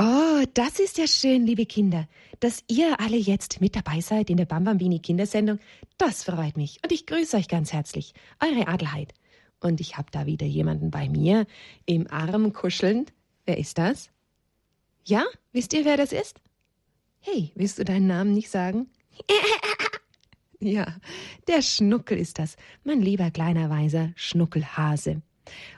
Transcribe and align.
Oh, 0.00 0.44
das 0.54 0.78
ist 0.78 0.96
ja 0.96 1.08
schön, 1.08 1.44
liebe 1.44 1.66
Kinder, 1.66 2.06
dass 2.38 2.62
ihr 2.68 3.00
alle 3.00 3.16
jetzt 3.16 3.60
mit 3.60 3.74
dabei 3.74 4.00
seid 4.00 4.30
in 4.30 4.36
der 4.36 4.44
Bambambini 4.44 5.00
Kindersendung. 5.00 5.58
Das 5.96 6.22
freut 6.22 6.56
mich 6.56 6.78
und 6.84 6.92
ich 6.92 7.04
grüße 7.04 7.36
euch 7.36 7.48
ganz 7.48 7.72
herzlich. 7.72 8.14
Eure 8.38 8.68
Adelheid. 8.68 9.12
Und 9.58 9.80
ich 9.80 9.96
habe 9.96 10.12
da 10.12 10.24
wieder 10.24 10.46
jemanden 10.46 10.92
bei 10.92 11.08
mir 11.08 11.48
im 11.84 12.06
Arm 12.12 12.52
kuschelnd. 12.52 13.12
Wer 13.44 13.58
ist 13.58 13.76
das? 13.78 14.08
Ja, 15.04 15.24
wisst 15.50 15.72
ihr, 15.72 15.84
wer 15.84 15.96
das 15.96 16.12
ist? 16.12 16.40
Hey, 17.18 17.50
willst 17.56 17.80
du 17.80 17.84
deinen 17.84 18.06
Namen 18.06 18.34
nicht 18.34 18.50
sagen? 18.50 18.88
ja, 20.60 20.94
der 21.48 21.60
Schnuckel 21.60 22.18
ist 22.18 22.38
das, 22.38 22.54
mein 22.84 23.00
lieber 23.00 23.32
kleiner 23.32 23.68
weiser 23.68 24.12
Schnuckelhase. 24.14 25.22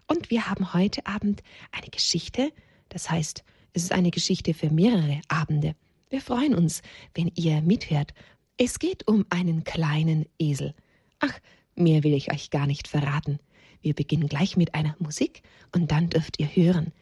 Und 0.07 0.31
wir 0.31 0.47
haben 0.47 0.75
heute 0.75 1.07
Abend 1.07 1.43
eine 1.73 1.89
Geschichte, 1.89 2.53
das 2.91 3.11
heißt, 3.11 3.45
es 3.73 3.85
ist 3.85 3.93
eine 3.93 4.11
Geschichte 4.11 4.55
für 4.55 4.71
mehrere 4.71 5.21
Abende. 5.29 5.75
Wir 6.09 6.21
freuen 6.21 6.55
uns, 6.55 6.83
wenn 7.15 7.31
ihr 7.35 7.63
mithört. 7.63 8.15
Es 8.57 8.79
geht 8.79 9.07
um 9.07 9.25
einen 9.31 9.65
kleinen 9.65 10.27
Esel. 10.39 10.75
Ach, 11.21 11.39
mehr 11.75 12.03
will 12.03 12.15
ich 12.15 12.33
euch 12.33 12.51
gar 12.51 12.67
nicht 12.67 12.89
verraten. 12.89 13.39
Wir 13.81 13.95
beginnen 13.95 14.29
gleich 14.29 14.57
mit 14.57 14.75
einer 14.75 14.97
Musik 14.99 15.43
und 15.75 15.91
dann 15.93 16.11
dürft 16.11 16.41
ihr 16.41 16.49
hören. 16.49 16.93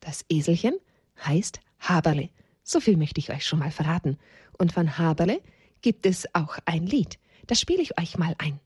Das 0.00 0.24
Eselchen 0.28 0.74
heißt 1.24 1.60
Haberle. 1.80 2.30
So 2.62 2.80
viel 2.80 2.96
möchte 2.96 3.18
ich 3.18 3.30
euch 3.30 3.44
schon 3.44 3.58
mal 3.58 3.70
verraten. 3.70 4.16
Und 4.56 4.72
von 4.72 4.96
Haberle 4.96 5.40
gibt 5.82 6.06
es 6.06 6.34
auch 6.34 6.58
ein 6.64 6.86
Lied. 6.86 7.18
Das 7.46 7.60
spiele 7.60 7.82
ich 7.82 7.98
euch 7.98 8.16
mal 8.16 8.34
ein. 8.38 8.60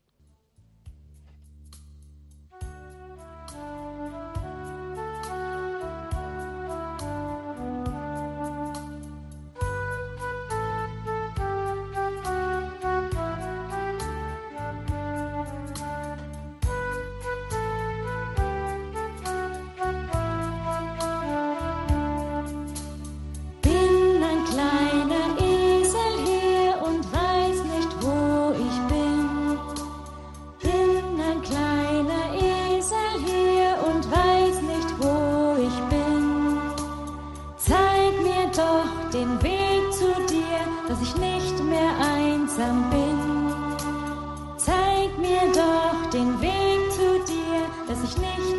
den 46.15 46.39
Weg 46.39 46.91
zu 46.93 47.19
dir, 47.25 47.67
dass 47.89 48.01
ich 48.01 48.17
nicht 48.17 48.54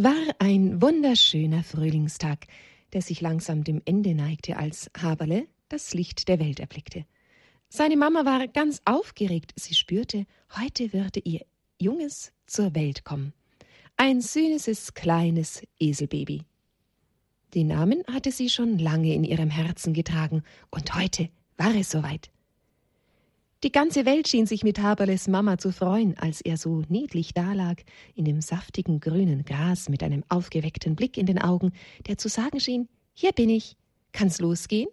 Es 0.00 0.04
war 0.04 0.34
ein 0.38 0.80
wunderschöner 0.80 1.62
Frühlingstag, 1.62 2.46
der 2.94 3.02
sich 3.02 3.20
langsam 3.20 3.64
dem 3.64 3.82
Ende 3.84 4.14
neigte, 4.14 4.56
als 4.56 4.90
Haberle 4.98 5.46
das 5.68 5.92
Licht 5.92 6.26
der 6.28 6.40
Welt 6.40 6.58
erblickte. 6.58 7.04
Seine 7.68 7.98
Mama 7.98 8.24
war 8.24 8.48
ganz 8.48 8.80
aufgeregt. 8.86 9.52
Sie 9.56 9.74
spürte, 9.74 10.24
heute 10.58 10.94
würde 10.94 11.20
ihr 11.20 11.44
Junges 11.78 12.32
zur 12.46 12.74
Welt 12.74 13.04
kommen. 13.04 13.34
Ein 13.98 14.22
süßes, 14.22 14.94
kleines 14.94 15.64
Eselbaby. 15.78 16.44
Den 17.52 17.66
Namen 17.66 18.02
hatte 18.10 18.32
sie 18.32 18.48
schon 18.48 18.78
lange 18.78 19.12
in 19.12 19.22
ihrem 19.22 19.50
Herzen 19.50 19.92
getragen, 19.92 20.44
und 20.70 20.94
heute 20.94 21.28
war 21.58 21.74
es 21.74 21.90
soweit. 21.90 22.30
Die 23.62 23.72
ganze 23.72 24.06
Welt 24.06 24.26
schien 24.26 24.46
sich 24.46 24.64
mit 24.64 24.80
Haberles 24.80 25.28
Mama 25.28 25.58
zu 25.58 25.70
freuen, 25.70 26.16
als 26.16 26.40
er 26.40 26.56
so 26.56 26.82
niedlich 26.88 27.34
dalag, 27.34 27.82
in 28.14 28.24
dem 28.24 28.40
saftigen 28.40 29.00
grünen 29.00 29.44
Gras 29.44 29.90
mit 29.90 30.02
einem 30.02 30.24
aufgeweckten 30.30 30.96
Blick 30.96 31.18
in 31.18 31.26
den 31.26 31.38
Augen, 31.38 31.72
der 32.06 32.16
zu 32.16 32.30
sagen 32.30 32.58
schien, 32.58 32.88
hier 33.12 33.32
bin 33.32 33.50
ich, 33.50 33.76
kann's 34.12 34.40
losgehen? 34.40 34.88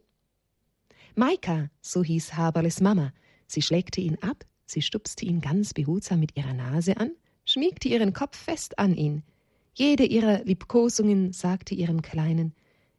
Maika, 1.16 1.70
so 1.82 2.04
hieß 2.04 2.36
Haberles 2.36 2.82
Mama, 2.82 3.14
sie 3.48 3.62
schlägte 3.62 4.02
ihn 4.02 4.18
ab, 4.22 4.44
sie 4.66 4.82
stupste 4.82 5.24
ihn 5.26 5.40
ganz 5.40 5.74
behutsam 5.74 6.20
mit 6.20 6.36
ihrer 6.36 6.54
Nase 6.54 6.98
an, 6.98 7.12
schmiegte 7.46 7.88
ihren 7.88 8.12
Kopf 8.12 8.38
fest 8.38 8.78
an 8.80 8.96
ihn. 8.96 9.24
Jede 9.76 10.04
ihrer 10.04 10.44
Liebkosungen 10.44 11.32
sagte 11.32 11.74
ihrem 11.74 12.02
Kleinen, 12.02 12.54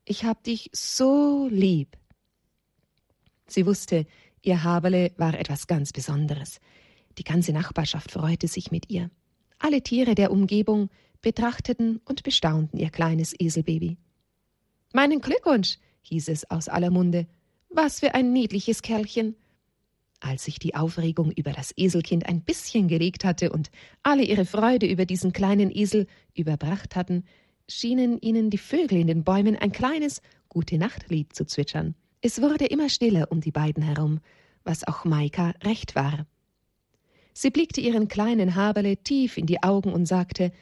ich 0.07 0.25
hab 0.25 0.43
dich 0.45 0.71
so 0.73 1.47
lieb. 1.51 1.99
Sie 3.47 3.67
wusste, 3.67 4.07
Ihr 4.43 4.63
Haberle 4.65 5.13
war 5.17 5.39
etwas 5.39 5.67
ganz 5.67 5.93
Besonderes. 5.93 6.61
Die 7.19 7.25
ganze 7.25 7.53
Nachbarschaft 7.53 8.13
freute 8.13 8.49
sich 8.49 8.71
mit 8.71 8.91
ihr. 8.91 9.11
Alle 9.59 9.83
Tiere 9.83 10.15
der 10.15 10.31
Umgebung 10.31 10.89
betrachteten 11.21 12.01
und 12.05 12.23
bestaunten 12.23 12.79
ihr 12.79 12.91
kleines 12.91 13.35
Eselbaby. 13.39 13.97
Meinen 14.93 15.21
Glückwunsch, 15.21 15.79
hieß 16.03 16.29
es 16.29 16.51
aus 16.51 16.69
aller 16.69 16.91
Munde. 16.91 17.27
Was 17.69 18.01
für 18.01 18.15
ein 18.15 18.33
niedliches 18.33 18.83
Kerlchen. 18.83 19.35
Als 20.21 20.45
sich 20.45 20.59
die 20.59 20.75
Aufregung 20.75 21.31
über 21.33 21.53
das 21.53 21.73
Eselkind 21.77 22.27
ein 22.27 22.43
bisschen 22.43 22.89
gelegt 22.89 23.25
hatte 23.25 23.53
und 23.53 23.71
alle 24.03 24.25
ihre 24.25 24.47
Freude 24.47 24.87
über 24.87 25.07
diesen 25.07 25.33
kleinen 25.33 25.71
Esel 25.71 26.07
überbracht 26.35 26.97
hatten, 26.97 27.25
schienen 27.69 28.19
ihnen 28.21 28.51
die 28.51 28.59
Vögel 28.59 28.99
in 28.99 29.07
den 29.07 29.25
Bäumen 29.25 29.57
ein 29.57 29.73
kleines 29.73 30.23
Gute 30.49 30.79
Nachtlied 30.79 31.35
zu 31.35 31.45
zwitschern. 31.45 31.95
Es 32.21 32.43
wurde 32.43 32.67
immer 32.67 32.89
stiller 32.89 33.31
um 33.31 33.41
die 33.41 33.53
beiden 33.53 33.83
herum, 33.83 34.21
was 34.65 34.87
auch 34.87 35.05
Maika 35.05 35.55
recht 35.63 35.95
war. 35.95 36.27
Sie 37.33 37.51
blickte 37.51 37.81
ihren 37.81 38.09
kleinen 38.09 38.57
Haberle 38.57 38.97
tief 38.97 39.37
in 39.37 39.47
die 39.47 39.63
Augen 39.63 39.93
und 39.93 40.07
sagte, 40.07 40.53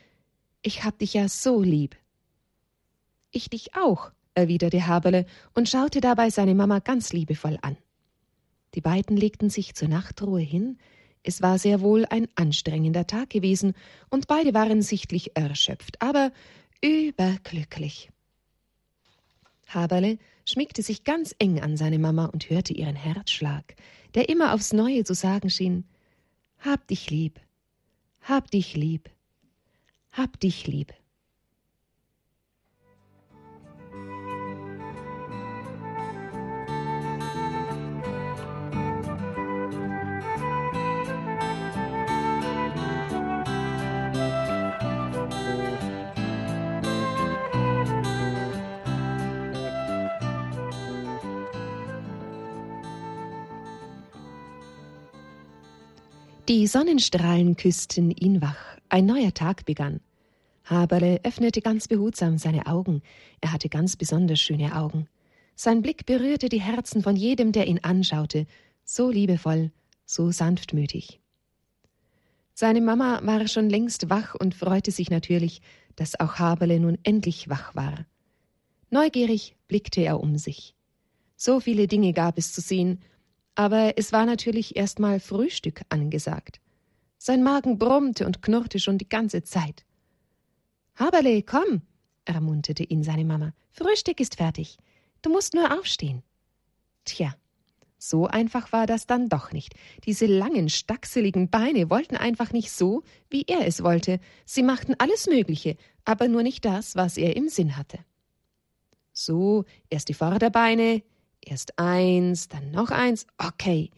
Ich 0.63 0.85
hab 0.85 0.99
dich 0.99 1.15
ja 1.15 1.29
so 1.29 1.63
lieb. 1.63 1.97
Ich 3.31 3.49
dich 3.49 3.75
auch, 3.75 4.13
erwiderte 4.35 4.87
Haberle 4.87 5.25
und 5.55 5.69
schaute 5.69 6.01
dabei 6.01 6.29
seine 6.29 6.55
Mama 6.55 6.81
ganz 6.81 7.13
liebevoll 7.13 7.59
an. 7.63 7.79
Die 8.75 8.83
beiden 8.83 9.17
legten 9.17 9.49
sich 9.49 9.75
zur 9.75 9.89
Nachtruhe 9.89 10.41
hin, 10.41 10.79
es 11.23 11.43
war 11.43 11.59
sehr 11.59 11.81
wohl 11.81 12.05
ein 12.05 12.29
anstrengender 12.37 13.07
Tag 13.07 13.31
gewesen, 13.31 13.75
und 14.11 14.29
beide 14.29 14.55
waren 14.55 14.81
sichtlich 14.81 15.37
erschöpft, 15.37 16.01
aber 16.01 16.31
überglücklich. 16.81 18.11
Haberle 19.67 20.19
schmiegte 20.49 20.83
sich 20.83 21.05
ganz 21.05 21.35
eng 21.39 21.61
an 21.61 21.77
seine 21.77 21.99
Mama 21.99 22.27
und 22.27 22.49
hörte 22.49 22.73
ihren 22.73 22.97
Herzschlag, 22.97 23.75
der 24.15 24.29
immer 24.29 24.55
aufs 24.55 24.73
Neue 24.73 25.05
zu 25.05 25.15
sagen 25.15 25.51
schien 25.51 25.85
Hab 26.59 26.87
dich 26.87 27.11
lieb, 27.11 27.41
hab 28.23 28.51
dich 28.51 28.75
lieb, 28.75 29.11
hab 30.13 30.41
dich 30.41 30.67
lieb. 30.67 30.95
Die 56.57 56.67
Sonnenstrahlen 56.67 57.59
küssten 57.59 58.11
ihn 58.11 58.41
wach. 58.41 58.79
Ein 58.89 59.05
neuer 59.05 59.35
Tag 59.35 59.67
begann. 59.67 60.01
Haberle 60.65 61.21
öffnete 61.23 61.61
ganz 61.61 61.87
behutsam 61.87 62.39
seine 62.39 62.65
Augen. 62.65 63.03
Er 63.43 63.53
hatte 63.53 63.69
ganz 63.69 63.95
besonders 63.97 64.41
schöne 64.41 64.75
Augen. 64.75 65.07
Sein 65.55 65.83
Blick 65.83 66.07
berührte 66.07 66.49
die 66.49 66.63
Herzen 66.63 67.03
von 67.03 67.15
jedem, 67.15 67.53
der 67.53 67.67
ihn 67.67 67.81
anschaute, 67.83 68.47
so 68.85 69.11
liebevoll, 69.11 69.71
so 70.07 70.31
sanftmütig. 70.31 71.21
Seine 72.55 72.81
Mama 72.81 73.21
war 73.23 73.47
schon 73.49 73.69
längst 73.69 74.09
wach 74.09 74.35
und 74.35 74.55
freute 74.55 74.93
sich 74.93 75.11
natürlich, 75.11 75.61
dass 75.95 76.19
auch 76.19 76.37
Haberle 76.37 76.81
nun 76.81 76.97
endlich 77.03 77.51
wach 77.51 77.75
war. 77.75 78.07
Neugierig 78.89 79.57
blickte 79.69 80.01
er 80.01 80.21
um 80.21 80.39
sich. 80.39 80.75
So 81.37 81.61
viele 81.61 81.87
Dinge 81.87 82.15
gab 82.15 82.39
es 82.39 82.55
zu 82.55 82.63
sehen, 82.63 83.03
aber 83.57 83.99
es 83.99 84.13
war 84.13 84.27
natürlich 84.27 84.77
erst 84.77 85.01
mal 85.01 85.19
Frühstück 85.19 85.81
angesagt. 85.89 86.61
Sein 87.19 87.43
Magen 87.43 87.79
brummte 87.79 88.27
und 88.27 88.43
knurrte 88.43 88.79
schon 88.79 88.99
die 88.99 89.09
ganze 89.09 89.43
Zeit. 89.43 89.85
Haberle, 90.95 91.43
komm, 91.43 91.83
ermunterte 92.25 92.85
ihn 92.85 93.03
seine 93.03 93.25
Mama. 93.25 93.53
Frühstück 93.73 94.21
ist 94.21 94.37
fertig. 94.37 94.77
Du 95.23 95.31
musst 95.31 95.55
nur 95.55 95.77
aufstehen. 95.77 96.23
Tja, 97.05 97.35
so 97.99 98.27
einfach 98.27 98.73
war 98.73 98.87
das 98.87 99.07
dann 99.07 99.29
doch 99.29 99.53
nicht. 99.53 99.75
Diese 100.05 100.27
langen, 100.27 100.69
stachseligen 100.69 101.49
Beine 101.49 101.89
wollten 101.89 102.17
einfach 102.17 102.53
nicht 102.53 102.71
so, 102.71 103.03
wie 103.31 103.45
er 103.47 103.67
es 103.67 103.83
wollte. 103.83 104.21
Sie 104.45 104.63
machten 104.63 104.95
alles 104.99 105.27
Mögliche, 105.27 105.77
aber 106.05 106.29
nur 106.29 106.43
nicht 106.43 106.65
das, 106.65 106.95
was 106.95 107.17
er 107.17 107.37
im 107.37 107.49
Sinn 107.49 107.77
hatte. 107.77 107.99
So, 109.13 109.65
erst 109.89 110.11
die 110.11 110.15
Vorderbeine, 110.15 111.03
erst 111.47 111.79
eins, 111.79 112.49
dann 112.49 112.71
noch 112.71 112.91
eins. 112.91 113.27
Okay, 113.39 113.91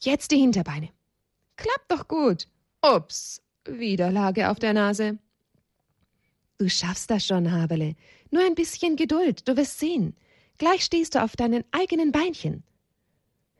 jetzt 0.00 0.30
die 0.30 0.38
Hinterbeine. 0.38 0.90
Klappt 1.56 1.90
doch 1.90 2.08
gut. 2.08 2.48
Ups, 2.82 3.42
wieder 3.64 4.10
lag 4.10 4.36
er 4.36 4.50
auf 4.50 4.58
der 4.58 4.72
Nase. 4.72 5.18
Du 6.58 6.68
schaffst 6.68 7.10
das 7.10 7.26
schon, 7.26 7.50
Haberle. 7.52 7.96
Nur 8.30 8.44
ein 8.44 8.54
bisschen 8.54 8.96
Geduld, 8.96 9.46
du 9.46 9.56
wirst 9.56 9.78
sehen. 9.78 10.16
Gleich 10.58 10.84
stehst 10.84 11.14
du 11.14 11.22
auf 11.22 11.36
deinen 11.36 11.64
eigenen 11.70 12.12
Beinchen. 12.12 12.64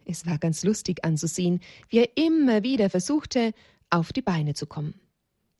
Es 0.04 0.24
war 0.24 0.38
ganz 0.38 0.62
lustig 0.62 1.04
anzusehen, 1.04 1.60
wie 1.88 1.98
er 1.98 2.16
immer 2.16 2.62
wieder 2.62 2.88
versuchte, 2.88 3.52
auf 3.90 4.12
die 4.12 4.22
Beine 4.22 4.54
zu 4.54 4.66
kommen. 4.66 4.94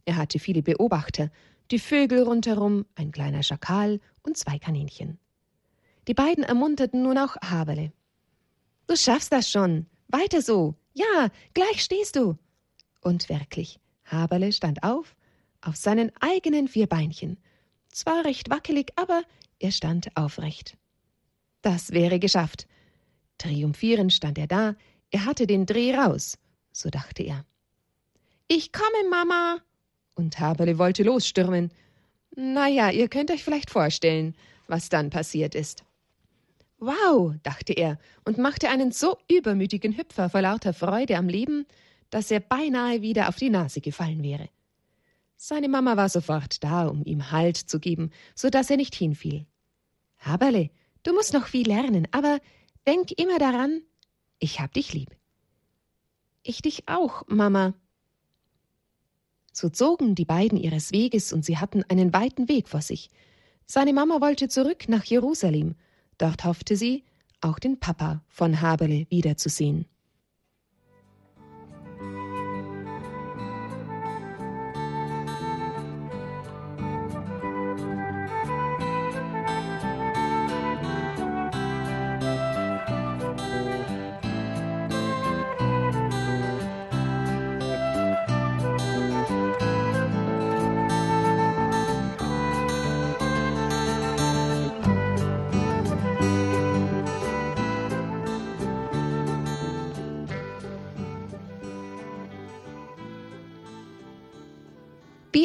Er 0.05 0.17
hatte 0.17 0.39
viele 0.39 0.63
Beobachter, 0.63 1.31
die 1.71 1.81
Vögel 1.81 2.23
rundherum, 2.23 2.87
ein 2.95 3.11
kleiner 3.11 3.43
Schakal 3.43 4.01
und 4.23 4.37
zwei 4.37 4.59
Kaninchen. 4.59 5.19
Die 6.09 6.15
beiden 6.15 6.45
ermunterten 6.45 7.03
nun 7.03 7.19
auch 7.19 7.37
Haberle. 7.43 7.93
Du 8.87 8.97
schaffst 8.97 9.33
das 9.33 9.51
schon. 9.51 9.87
Weiter 10.09 10.41
so. 10.41 10.75
Ja, 10.95 11.29
gleich 11.55 11.83
stehst 11.83 12.17
du. 12.17 12.39
Und 13.01 13.29
wirklich, 13.29 13.81
Haberle 14.05 14.53
stand 14.53 14.83
auf, 14.83 15.17
auf 15.61 15.77
seinen 15.77 16.13
eigenen 16.21 16.69
vier 16.69 16.87
Beinchen. 16.87 17.39
Zwar 17.91 18.25
recht 18.25 18.51
wackelig, 18.51 18.93
aber 18.97 19.23
er 19.59 19.73
stand 19.73 20.17
aufrecht. 20.17 20.77
Das 21.63 21.93
wäre 21.93 22.19
geschafft. 22.19 22.67
Triumphierend 23.39 24.13
stand 24.13 24.39
er 24.39 24.47
da, 24.47 24.77
er 25.11 25.25
hatte 25.25 25.47
den 25.47 25.67
Dreh 25.67 25.95
raus, 25.95 26.39
so 26.73 26.91
dachte 26.91 27.23
er. 27.23 27.45
Ich 28.49 28.73
komme, 28.73 29.11
Mama! 29.11 29.59
Und 30.15 30.39
Haberle 30.39 30.79
wollte 30.79 31.03
losstürmen. 31.03 31.73
Na 32.35 32.69
ja, 32.69 32.91
ihr 32.91 33.09
könnt 33.09 33.31
euch 33.31 33.43
vielleicht 33.43 33.71
vorstellen, 33.71 34.35
was 34.69 34.89
dann 34.89 35.11
passiert 35.11 35.55
ist. 35.55 35.86
Wow, 36.79 37.35
dachte 37.43 37.73
er 37.73 37.99
und 38.25 38.39
machte 38.39 38.69
einen 38.69 38.93
so 38.93 39.19
übermütigen 39.31 39.97
Hüpfer 39.97 40.29
vor 40.29 40.43
lauter 40.43 40.75
Freude 40.75 41.17
am 41.17 41.29
Leben, 41.29 41.67
dass 42.11 42.31
er 42.31 42.41
beinahe 42.41 43.03
wieder 43.03 43.29
auf 43.29 43.37
die 43.37 43.51
Nase 43.51 43.81
gefallen 43.81 44.23
wäre. 44.23 44.49
Seine 45.37 45.69
Mama 45.69 45.97
war 45.97 46.09
sofort 46.09 46.63
da, 46.63 46.87
um 46.87 47.05
ihm 47.05 47.31
Halt 47.31 47.57
zu 47.57 47.81
geben, 47.81 48.11
so 48.35 48.51
dass 48.51 48.71
er 48.71 48.77
nicht 48.77 48.95
hinfiel. 48.95 49.47
Haberle, 50.19 50.71
du 51.03 51.13
musst 51.15 51.33
noch 51.33 51.47
viel 51.47 51.67
lernen, 51.67 52.09
aber 52.11 52.41
Denk 52.87 53.11
immer 53.19 53.41
daran, 53.41 53.83
ich 54.39 54.61
hab 54.61 54.73
dich 54.73 54.93
lieb. 54.95 55.11
Ich 56.45 56.63
dich 56.63 56.87
auch, 56.87 57.25
Mama. 57.27 57.75
So 59.53 59.69
zogen 59.71 60.15
die 60.15 60.25
beiden 60.25 60.57
ihres 60.57 60.93
Weges 60.93 61.33
und 61.33 61.45
sie 61.45 61.59
hatten 61.59 61.83
einen 61.89 62.13
weiten 62.13 62.49
Weg 62.49 62.69
vor 62.69 62.83
sich. 62.83 63.11
Seine 63.67 63.93
Mama 63.93 64.21
wollte 64.21 64.49
zurück 64.49 64.89
nach 64.89 65.05
Jerusalem. 65.05 65.75
Dort 66.19 66.45
hoffte 66.45 66.77
sie, 66.77 67.05
auch 67.41 67.59
den 67.59 67.79
Papa 67.79 68.23
von 68.29 68.61
Haberle 68.61 69.07
wiederzusehen. 69.11 69.87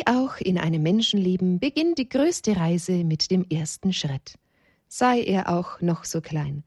Wie 0.01 0.07
auch 0.07 0.37
in 0.37 0.57
einem 0.57 0.81
Menschenleben 0.81 1.59
beginnt 1.59 1.99
die 1.99 2.09
größte 2.09 2.57
Reise 2.57 3.03
mit 3.03 3.29
dem 3.29 3.45
ersten 3.51 3.93
Schritt. 3.93 4.33
Sei 4.87 5.21
er 5.21 5.47
auch 5.49 5.79
noch 5.79 6.05
so 6.05 6.21
klein. 6.21 6.63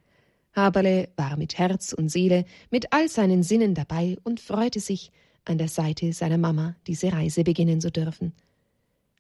Haberle 0.55 1.09
war 1.17 1.37
mit 1.37 1.59
Herz 1.59 1.93
und 1.93 2.11
Seele, 2.11 2.45
mit 2.71 2.93
all 2.93 3.09
seinen 3.09 3.43
Sinnen 3.43 3.75
dabei 3.75 4.19
und 4.23 4.39
freute 4.39 4.79
sich, 4.79 5.11
an 5.45 5.59
der 5.59 5.67
Seite 5.67 6.13
seiner 6.13 6.39
Mama 6.39 6.77
diese 6.87 7.13
Reise 7.13 7.43
beginnen 7.43 7.81
zu 7.81 7.91
dürfen. 7.91 8.35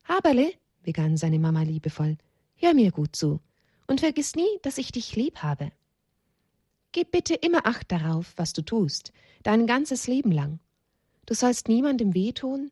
Haberle, 0.04 0.52
begann 0.84 1.16
seine 1.16 1.40
Mama 1.40 1.62
liebevoll, 1.62 2.16
hör 2.54 2.72
mir 2.72 2.92
gut 2.92 3.16
zu 3.16 3.40
und 3.88 3.98
vergiss 3.98 4.36
nie, 4.36 4.60
dass 4.62 4.78
ich 4.78 4.92
dich 4.92 5.16
lieb 5.16 5.38
habe. 5.38 5.72
Gib 6.92 7.10
bitte 7.10 7.34
immer 7.34 7.66
Acht 7.66 7.90
darauf, 7.90 8.32
was 8.36 8.52
du 8.52 8.62
tust, 8.62 9.12
dein 9.42 9.66
ganzes 9.66 10.06
Leben 10.06 10.30
lang. 10.30 10.60
Du 11.26 11.34
sollst 11.34 11.66
niemandem 11.66 12.14
wehtun 12.14 12.70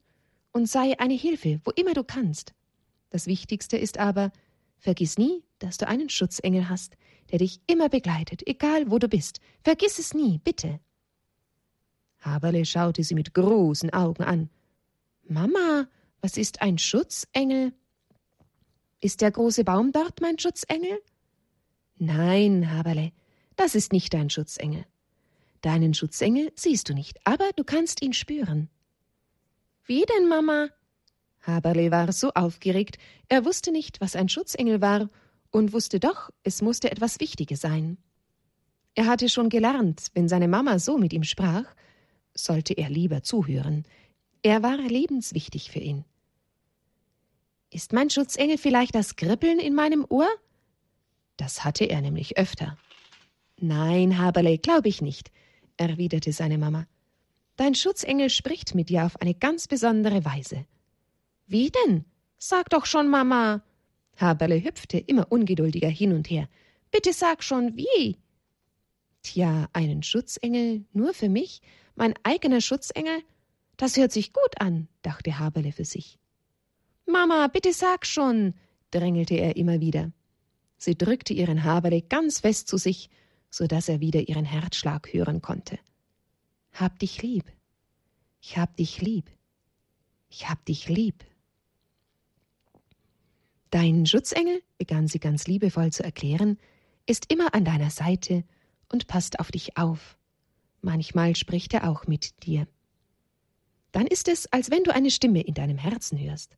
und 0.52 0.66
sei 0.66 0.98
eine 0.98 1.14
Hilfe, 1.14 1.60
wo 1.64 1.70
immer 1.72 1.94
du 1.94 2.04
kannst. 2.04 2.54
Das 3.10 3.26
Wichtigste 3.26 3.76
ist 3.76 3.98
aber, 3.98 4.32
vergiss 4.78 5.18
nie, 5.18 5.42
dass 5.58 5.78
du 5.78 5.86
einen 5.86 6.08
Schutzengel 6.08 6.68
hast, 6.68 6.96
der 7.30 7.38
dich 7.38 7.60
immer 7.66 7.88
begleitet, 7.88 8.46
egal 8.46 8.90
wo 8.90 8.98
du 8.98 9.08
bist. 9.08 9.40
Vergiss 9.62 9.98
es 9.98 10.14
nie, 10.14 10.38
bitte. 10.38 10.80
Haberle 12.20 12.64
schaute 12.64 13.02
sie 13.02 13.14
mit 13.14 13.34
großen 13.34 13.92
Augen 13.92 14.22
an. 14.22 14.50
Mama, 15.24 15.88
was 16.20 16.36
ist 16.36 16.62
ein 16.62 16.78
Schutzengel? 16.78 17.72
Ist 19.00 19.20
der 19.20 19.30
große 19.30 19.64
Baum 19.64 19.92
dort 19.92 20.20
mein 20.20 20.38
Schutzengel? 20.38 21.00
Nein, 21.96 22.70
Haberle, 22.70 23.12
das 23.56 23.74
ist 23.74 23.92
nicht 23.92 24.14
dein 24.14 24.30
Schutzengel. 24.30 24.86
Deinen 25.60 25.94
Schutzengel 25.94 26.52
siehst 26.56 26.88
du 26.88 26.94
nicht, 26.94 27.18
aber 27.24 27.50
du 27.56 27.64
kannst 27.64 28.02
ihn 28.02 28.12
spüren. 28.12 28.68
Wie 29.84 30.04
denn, 30.04 30.28
Mama? 30.28 30.68
Haberle 31.40 31.90
war 31.90 32.12
so 32.12 32.32
aufgeregt, 32.32 32.98
er 33.28 33.44
wusste 33.44 33.72
nicht, 33.72 34.00
was 34.00 34.14
ein 34.14 34.28
Schutzengel 34.28 34.80
war 34.80 35.08
und 35.50 35.72
wusste 35.72 35.98
doch, 35.98 36.30
es 36.44 36.62
musste 36.62 36.90
etwas 36.90 37.20
Wichtiges 37.20 37.60
sein. 37.60 37.98
Er 38.94 39.06
hatte 39.06 39.28
schon 39.28 39.48
gelernt, 39.48 40.06
wenn 40.14 40.28
seine 40.28 40.48
Mama 40.48 40.78
so 40.78 40.98
mit 40.98 41.12
ihm 41.12 41.24
sprach, 41.24 41.64
sollte 42.34 42.74
er 42.74 42.90
lieber 42.90 43.22
zuhören. 43.22 43.84
Er 44.42 44.62
war 44.62 44.76
lebenswichtig 44.76 45.70
für 45.70 45.78
ihn. 45.80 46.04
Ist 47.70 47.92
mein 47.92 48.10
Schutzengel 48.10 48.58
vielleicht 48.58 48.94
das 48.94 49.16
Kribbeln 49.16 49.58
in 49.58 49.74
meinem 49.74 50.04
Ohr? 50.08 50.28
Das 51.36 51.64
hatte 51.64 51.86
er 51.86 52.00
nämlich 52.02 52.36
öfter. 52.36 52.76
Nein, 53.58 54.18
Haberle, 54.18 54.58
glaube 54.58 54.88
ich 54.88 55.00
nicht, 55.00 55.32
erwiderte 55.76 56.32
seine 56.32 56.58
Mama. 56.58 56.86
Dein 57.62 57.76
Schutzengel 57.76 58.28
spricht 58.28 58.74
mit 58.74 58.88
dir 58.88 59.04
auf 59.04 59.20
eine 59.20 59.34
ganz 59.34 59.68
besondere 59.68 60.24
Weise. 60.24 60.66
Wie 61.46 61.70
denn? 61.70 62.04
Sag 62.36 62.70
doch 62.70 62.86
schon, 62.86 63.08
Mama. 63.08 63.62
Haberle 64.16 64.64
hüpfte 64.64 64.98
immer 64.98 65.30
ungeduldiger 65.30 65.88
hin 65.88 66.12
und 66.12 66.28
her. 66.28 66.48
Bitte 66.90 67.12
sag 67.12 67.44
schon, 67.44 67.76
wie? 67.76 68.18
Tja, 69.22 69.68
einen 69.72 70.02
Schutzengel 70.02 70.86
nur 70.92 71.14
für 71.14 71.28
mich? 71.28 71.62
Mein 71.94 72.14
eigener 72.24 72.60
Schutzengel? 72.60 73.22
Das 73.76 73.96
hört 73.96 74.10
sich 74.10 74.32
gut 74.32 74.60
an, 74.60 74.88
dachte 75.02 75.38
Haberle 75.38 75.70
für 75.70 75.84
sich. 75.84 76.18
Mama, 77.06 77.46
bitte 77.46 77.72
sag 77.72 78.06
schon, 78.06 78.54
drängelte 78.90 79.34
er 79.34 79.54
immer 79.54 79.80
wieder. 79.80 80.10
Sie 80.78 80.98
drückte 80.98 81.32
ihren 81.32 81.62
Haberle 81.62 82.02
ganz 82.02 82.40
fest 82.40 82.66
zu 82.66 82.76
sich, 82.76 83.08
so 83.50 83.68
dass 83.68 83.88
er 83.88 84.00
wieder 84.00 84.28
ihren 84.28 84.46
Herzschlag 84.46 85.12
hören 85.12 85.42
konnte. 85.42 85.78
Hab 86.72 86.98
dich 86.98 87.22
lieb. 87.22 87.44
Ich 88.40 88.56
hab 88.56 88.76
dich 88.76 89.00
lieb. 89.00 89.30
Ich 90.28 90.48
hab 90.48 90.64
dich 90.64 90.88
lieb. 90.88 91.24
Dein 93.70 94.06
Schutzengel, 94.06 94.62
begann 94.78 95.06
sie 95.06 95.18
ganz 95.18 95.46
liebevoll 95.46 95.92
zu 95.92 96.02
erklären, 96.02 96.58
ist 97.06 97.32
immer 97.32 97.54
an 97.54 97.64
deiner 97.64 97.90
Seite 97.90 98.44
und 98.90 99.06
passt 99.06 99.40
auf 99.40 99.50
dich 99.50 99.76
auf. 99.76 100.18
Manchmal 100.80 101.36
spricht 101.36 101.72
er 101.74 101.88
auch 101.88 102.06
mit 102.06 102.42
dir. 102.44 102.66
Dann 103.92 104.06
ist 104.06 104.28
es, 104.28 104.50
als 104.52 104.70
wenn 104.70 104.84
du 104.84 104.94
eine 104.94 105.10
Stimme 105.10 105.42
in 105.42 105.54
deinem 105.54 105.78
Herzen 105.78 106.18
hörst. 106.18 106.56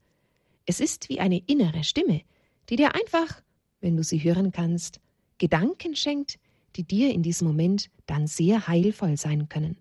Es 0.66 0.80
ist 0.80 1.08
wie 1.08 1.20
eine 1.20 1.38
innere 1.38 1.84
Stimme, 1.84 2.22
die 2.68 2.76
dir 2.76 2.94
einfach, 2.94 3.42
wenn 3.80 3.96
du 3.96 4.04
sie 4.04 4.22
hören 4.22 4.52
kannst, 4.52 5.00
Gedanken 5.38 5.96
schenkt, 5.96 6.38
die 6.76 6.84
dir 6.84 7.12
in 7.12 7.22
diesem 7.22 7.46
Moment 7.46 7.90
dann 8.06 8.26
sehr 8.26 8.66
heilvoll 8.66 9.16
sein 9.16 9.48
können. 9.48 9.76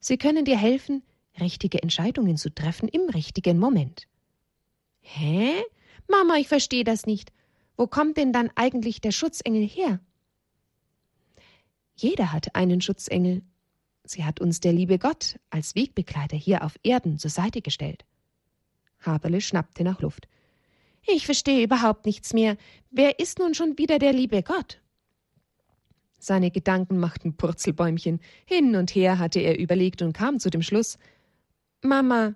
Sie 0.00 0.18
können 0.18 0.44
dir 0.44 0.56
helfen, 0.56 1.02
richtige 1.40 1.82
Entscheidungen 1.82 2.36
zu 2.36 2.54
treffen 2.54 2.88
im 2.88 3.08
richtigen 3.08 3.58
Moment. 3.58 4.06
Hä? 5.00 5.52
Mama, 6.08 6.36
ich 6.36 6.48
verstehe 6.48 6.84
das 6.84 7.06
nicht. 7.06 7.32
Wo 7.76 7.86
kommt 7.86 8.16
denn 8.16 8.32
dann 8.32 8.50
eigentlich 8.54 9.00
der 9.00 9.12
Schutzengel 9.12 9.66
her? 9.66 10.00
Jeder 11.94 12.32
hat 12.32 12.54
einen 12.54 12.80
Schutzengel. 12.80 13.42
Sie 14.04 14.24
hat 14.24 14.40
uns 14.40 14.60
der 14.60 14.72
liebe 14.72 14.98
Gott 14.98 15.38
als 15.50 15.74
Wegbegleiter 15.74 16.36
hier 16.36 16.64
auf 16.64 16.78
Erden 16.82 17.18
zur 17.18 17.30
Seite 17.30 17.60
gestellt. 17.60 18.04
Haberle 19.00 19.40
schnappte 19.40 19.84
nach 19.84 20.00
Luft. 20.00 20.28
Ich 21.06 21.26
verstehe 21.26 21.64
überhaupt 21.64 22.06
nichts 22.06 22.32
mehr. 22.34 22.56
Wer 22.90 23.18
ist 23.18 23.38
nun 23.38 23.54
schon 23.54 23.78
wieder 23.78 23.98
der 23.98 24.12
liebe 24.12 24.42
Gott? 24.42 24.80
Seine 26.28 26.50
Gedanken 26.50 26.98
machten 26.98 27.38
Purzelbäumchen. 27.38 28.20
Hin 28.44 28.76
und 28.76 28.94
her 28.94 29.18
hatte 29.18 29.40
er 29.40 29.58
überlegt 29.58 30.02
und 30.02 30.12
kam 30.12 30.38
zu 30.38 30.50
dem 30.50 30.60
Schluss 30.60 30.98
Mama, 31.80 32.34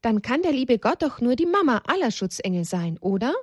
dann 0.00 0.22
kann 0.22 0.40
der 0.40 0.52
liebe 0.52 0.78
Gott 0.78 1.02
doch 1.02 1.20
nur 1.20 1.36
die 1.36 1.44
Mama 1.44 1.82
aller 1.86 2.10
Schutzengel 2.10 2.64
sein, 2.64 2.96
oder? 2.98 3.34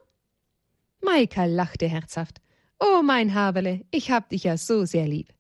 Maika 1.04 1.46
lachte 1.46 1.88
herzhaft. 1.88 2.42
Oh, 2.80 3.04
mein 3.04 3.36
Haberle, 3.36 3.86
ich 3.92 4.10
hab 4.10 4.30
dich 4.30 4.46
ja 4.46 4.58
so 4.58 4.86
sehr 4.86 5.08
lieb. 5.08 5.32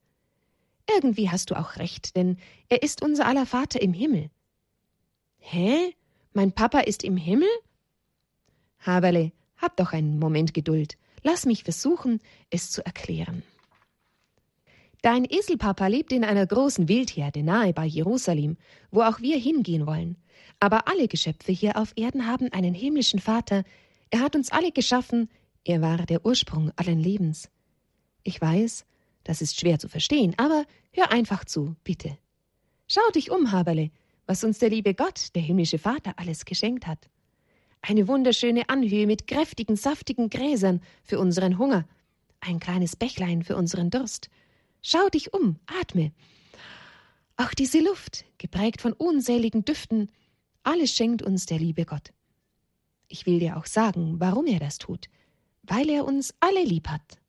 Irgendwie 0.93 1.31
hast 1.31 1.49
du 1.49 1.55
auch 1.55 1.77
recht, 1.77 2.15
denn 2.15 2.37
er 2.69 2.83
ist 2.83 3.01
unser 3.01 3.25
aller 3.25 3.47
Vater 3.47 3.81
im 3.81 3.93
Himmel. 3.93 4.29
Hä? 5.39 5.95
Mein 6.33 6.51
Papa 6.51 6.81
ist 6.81 7.03
im 7.03 7.17
Himmel? 7.17 7.49
Haberle, 8.77 9.31
hab 9.57 9.75
doch 9.77 9.91
einen 9.91 10.19
Moment 10.19 10.53
Geduld. 10.53 10.99
Lass 11.23 11.47
mich 11.47 11.63
versuchen, 11.63 12.19
es 12.51 12.69
zu 12.69 12.85
erklären. 12.85 13.41
Dein 15.05 15.23
Eselpapa 15.23 15.85
lebt 15.85 16.11
in 16.13 16.23
einer 16.23 16.47
großen 16.47 16.89
Wildherde 16.89 17.43
nahe 17.43 17.73
bei 17.73 17.85
Jerusalem, 17.85 18.57
wo 18.89 19.03
auch 19.03 19.21
wir 19.21 19.37
hingehen 19.37 19.85
wollen. 19.85 20.17
Aber 20.59 20.87
alle 20.87 21.07
Geschöpfe 21.07 21.51
hier 21.51 21.77
auf 21.77 21.93
Erden 21.95 22.25
haben 22.25 22.51
einen 22.51 22.73
himmlischen 22.73 23.19
Vater. 23.19 23.65
Er 24.09 24.21
hat 24.21 24.35
uns 24.35 24.51
alle 24.51 24.71
geschaffen. 24.71 25.29
Er 25.63 25.83
war 25.83 25.97
der 26.07 26.25
Ursprung 26.25 26.71
allen 26.75 26.97
Lebens. 26.97 27.51
Ich 28.23 28.41
weiß, 28.41 28.87
das 29.23 29.43
ist 29.43 29.59
schwer 29.59 29.77
zu 29.77 29.89
verstehen, 29.89 30.33
aber 30.37 30.65
hör 30.91 31.11
einfach 31.11 31.45
zu, 31.45 31.75
bitte. 31.83 32.17
Schau 32.87 33.07
dich 33.13 33.29
um, 33.29 33.51
Haberle, 33.51 33.91
was 34.25 34.43
uns 34.43 34.57
der 34.57 34.71
liebe 34.71 34.95
Gott, 34.95 35.35
der 35.35 35.43
himmlische 35.43 35.77
Vater, 35.77 36.13
alles 36.17 36.45
geschenkt 36.45 36.87
hat. 36.87 37.11
Eine 37.83 38.07
wunderschöne 38.07 38.69
Anhöhe 38.69 39.05
mit 39.05 39.27
kräftigen, 39.27 39.75
saftigen 39.75 40.31
Gräsern 40.31 40.81
für 41.03 41.19
unseren 41.19 41.59
Hunger, 41.59 41.87
ein 42.39 42.59
kleines 42.59 42.95
Bächlein 42.95 43.43
für 43.43 43.55
unseren 43.55 43.91
Durst. 43.91 44.31
Schau 44.87 45.09
dich 45.09 45.33
um, 45.33 45.57
atme. 45.65 46.11
Auch 47.37 47.55
diese 47.55 47.79
Luft, 47.79 48.23
geprägt 48.37 48.81
von 48.81 48.93
unzähligen 48.93 49.65
Düften, 49.65 50.11
alles 50.61 50.91
schenkt 50.91 51.23
uns 51.23 51.47
der 51.47 51.57
liebe 51.57 51.85
Gott. 51.85 52.13
Ich 53.07 53.25
will 53.25 53.39
dir 53.39 53.57
auch 53.57 53.65
sagen, 53.65 54.19
warum 54.19 54.45
er 54.45 54.59
das 54.59 54.77
tut, 54.77 55.07
weil 55.63 55.89
er 55.89 56.05
uns 56.05 56.35
alle 56.39 56.63
lieb 56.63 56.87
hat. 56.87 57.19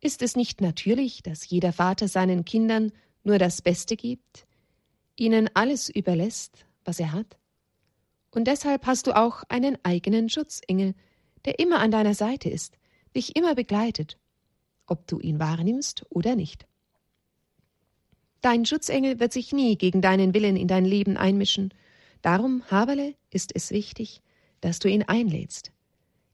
Ist 0.00 0.22
es 0.22 0.36
nicht 0.36 0.60
natürlich, 0.60 1.24
dass 1.24 1.50
jeder 1.50 1.72
Vater 1.72 2.06
seinen 2.06 2.44
Kindern 2.44 2.92
nur 3.24 3.38
das 3.38 3.60
Beste 3.60 3.96
gibt, 3.96 4.46
ihnen 5.16 5.50
alles 5.54 5.88
überlässt, 5.88 6.66
was 6.84 7.00
er 7.00 7.10
hat? 7.10 7.36
Und 8.30 8.44
deshalb 8.46 8.86
hast 8.86 9.08
du 9.08 9.16
auch 9.16 9.42
einen 9.48 9.76
eigenen 9.82 10.28
Schutzengel, 10.28 10.94
der 11.46 11.58
immer 11.58 11.80
an 11.80 11.90
deiner 11.90 12.14
Seite 12.14 12.48
ist, 12.48 12.78
dich 13.16 13.34
immer 13.34 13.56
begleitet, 13.56 14.18
ob 14.88 15.06
du 15.06 15.20
ihn 15.20 15.38
wahrnimmst 15.38 16.04
oder 16.10 16.36
nicht. 16.36 16.66
Dein 18.40 18.64
Schutzengel 18.64 19.18
wird 19.20 19.32
sich 19.32 19.52
nie 19.52 19.76
gegen 19.76 20.00
deinen 20.00 20.34
Willen 20.34 20.56
in 20.56 20.68
dein 20.68 20.84
Leben 20.84 21.16
einmischen. 21.16 21.74
Darum, 22.22 22.62
Haberle, 22.70 23.14
ist 23.30 23.50
es 23.54 23.70
wichtig, 23.70 24.22
dass 24.60 24.78
du 24.78 24.88
ihn 24.88 25.02
einlädst. 25.02 25.72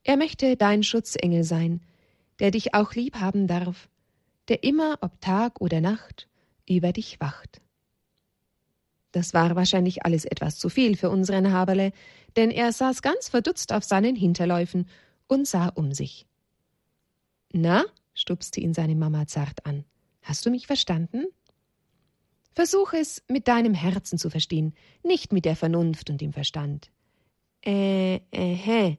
Er 0.03 0.17
möchte 0.17 0.57
dein 0.57 0.83
Schutzengel 0.83 1.45
sein, 1.45 1.81
der 2.41 2.51
dich 2.51 2.75
auch 2.75 2.95
lieb 2.95 3.17
haben 3.17 3.47
darf, 3.47 3.89
der 4.49 4.63
immer, 4.65 4.99
ob 5.01 5.21
Tag 5.21 5.61
oder 5.61 5.81
Nacht, 5.81 6.29
über 6.69 6.93
dich 6.93 7.21
wacht. 7.21 7.63
Das 9.13 9.33
war 9.33 9.55
wahrscheinlich 9.55 10.05
alles 10.05 10.25
etwas 10.25 10.59
zu 10.59 10.69
viel 10.69 10.97
für 10.97 11.09
unseren 11.09 11.53
Haberle, 11.53 11.93
denn 12.37 12.51
er 12.51 12.73
saß 12.73 13.01
ganz 13.01 13.29
verdutzt 13.29 13.73
auf 13.73 13.85
seinen 13.85 14.17
Hinterläufen 14.17 14.89
und 15.29 15.47
sah 15.47 15.69
um 15.69 15.93
sich. 15.93 16.27
Na, 17.53 17.85
stupste 18.25 18.59
ihn 18.59 18.73
seine 18.73 18.95
Mama 18.95 19.27
zart 19.27 19.67
an. 19.67 19.85
Hast 20.23 20.47
du 20.47 20.51
mich 20.51 20.67
verstanden? 20.67 21.27
Versuch 22.55 22.95
es 22.95 23.23
mit 23.29 23.49
deinem 23.49 23.75
Herzen 23.75 24.17
zu 24.17 24.31
verstehen, 24.31 24.73
nicht 25.03 25.35
mit 25.35 25.45
der 25.45 25.57
Vernunft 25.57 26.09
und 26.09 26.23
dem 26.23 26.33
Verstand. 26.33 26.91
Äh, 27.63 28.21
äh, 28.31 28.55
hä? 28.55 28.99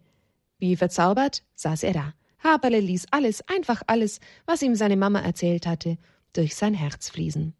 Wie 0.60 0.76
verzaubert 0.76 1.44
saß 1.56 1.84
er 1.84 1.94
da. 1.94 2.14
Haberle 2.44 2.80
ließ 2.80 3.08
alles, 3.10 3.42
einfach 3.48 3.82
alles, 3.88 4.20
was 4.46 4.62
ihm 4.62 4.76
seine 4.76 4.96
Mama 4.96 5.22
erzählt 5.22 5.66
hatte, 5.66 5.98
durch 6.34 6.56
sein 6.56 6.76
Herz 6.76 7.10
fließen. 7.10 7.56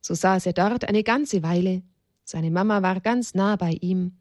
So 0.00 0.14
saß 0.14 0.46
er 0.46 0.52
dort 0.52 0.84
eine 0.88 1.02
ganze 1.02 1.42
Weile. 1.42 1.82
Seine 2.22 2.52
Mama 2.52 2.82
war 2.82 3.00
ganz 3.00 3.34
nah 3.34 3.56
bei 3.56 3.72
ihm. 3.80 4.12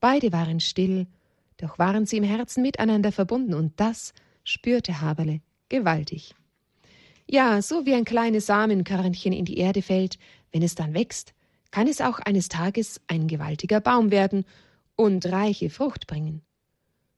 Beide 0.00 0.32
waren 0.32 0.60
still, 0.60 1.06
doch 1.56 1.78
waren 1.78 2.04
sie 2.04 2.18
im 2.18 2.24
Herzen 2.24 2.62
miteinander 2.62 3.10
verbunden, 3.10 3.54
und 3.54 3.80
das 3.80 4.12
spürte 4.44 5.00
Haberle 5.00 5.40
gewaltig. 5.68 6.34
Ja, 7.26 7.60
so 7.60 7.84
wie 7.84 7.94
ein 7.94 8.04
kleines 8.04 8.46
Samenkörnchen 8.46 9.32
in 9.32 9.44
die 9.44 9.58
Erde 9.58 9.82
fällt, 9.82 10.18
wenn 10.52 10.62
es 10.62 10.74
dann 10.74 10.94
wächst, 10.94 11.34
kann 11.70 11.86
es 11.86 12.00
auch 12.00 12.18
eines 12.20 12.48
Tages 12.48 13.00
ein 13.06 13.28
gewaltiger 13.28 13.80
Baum 13.80 14.10
werden 14.10 14.44
und 14.96 15.26
reiche 15.26 15.68
Frucht 15.68 16.06
bringen. 16.06 16.42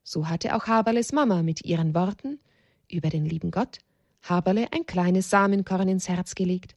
So 0.02 0.28
hatte 0.28 0.57
auch 0.57 0.66
Haberles 0.66 1.12
Mama 1.12 1.42
mit 1.42 1.64
ihren 1.64 1.95
Worten 1.95 2.40
über 2.88 3.09
den 3.09 3.25
lieben 3.25 3.52
Gott 3.52 3.78
Haberle 4.23 4.73
ein 4.73 4.87
kleines 4.87 5.30
Samenkorn 5.30 5.88
ins 5.88 6.09
Herz 6.09 6.35
gelegt. 6.35 6.76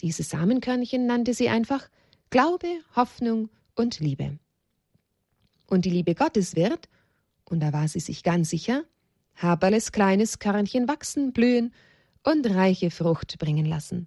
Diese 0.00 0.22
Samenkörnchen 0.22 1.06
nannte 1.06 1.34
sie 1.34 1.48
einfach 1.48 1.88
Glaube, 2.30 2.68
Hoffnung 2.96 3.50
und 3.74 4.00
Liebe. 4.00 4.38
Und 5.66 5.84
die 5.84 5.90
Liebe 5.90 6.14
Gottes 6.14 6.56
wird, 6.56 6.88
und 7.44 7.60
da 7.60 7.72
war 7.72 7.88
sie 7.88 8.00
sich 8.00 8.22
ganz 8.22 8.50
sicher, 8.50 8.84
Haberles 9.36 9.92
kleines 9.92 10.38
Körnchen 10.38 10.88
wachsen, 10.88 11.32
blühen 11.32 11.72
und 12.22 12.46
reiche 12.48 12.90
Frucht 12.90 13.38
bringen 13.38 13.66
lassen. 13.66 14.06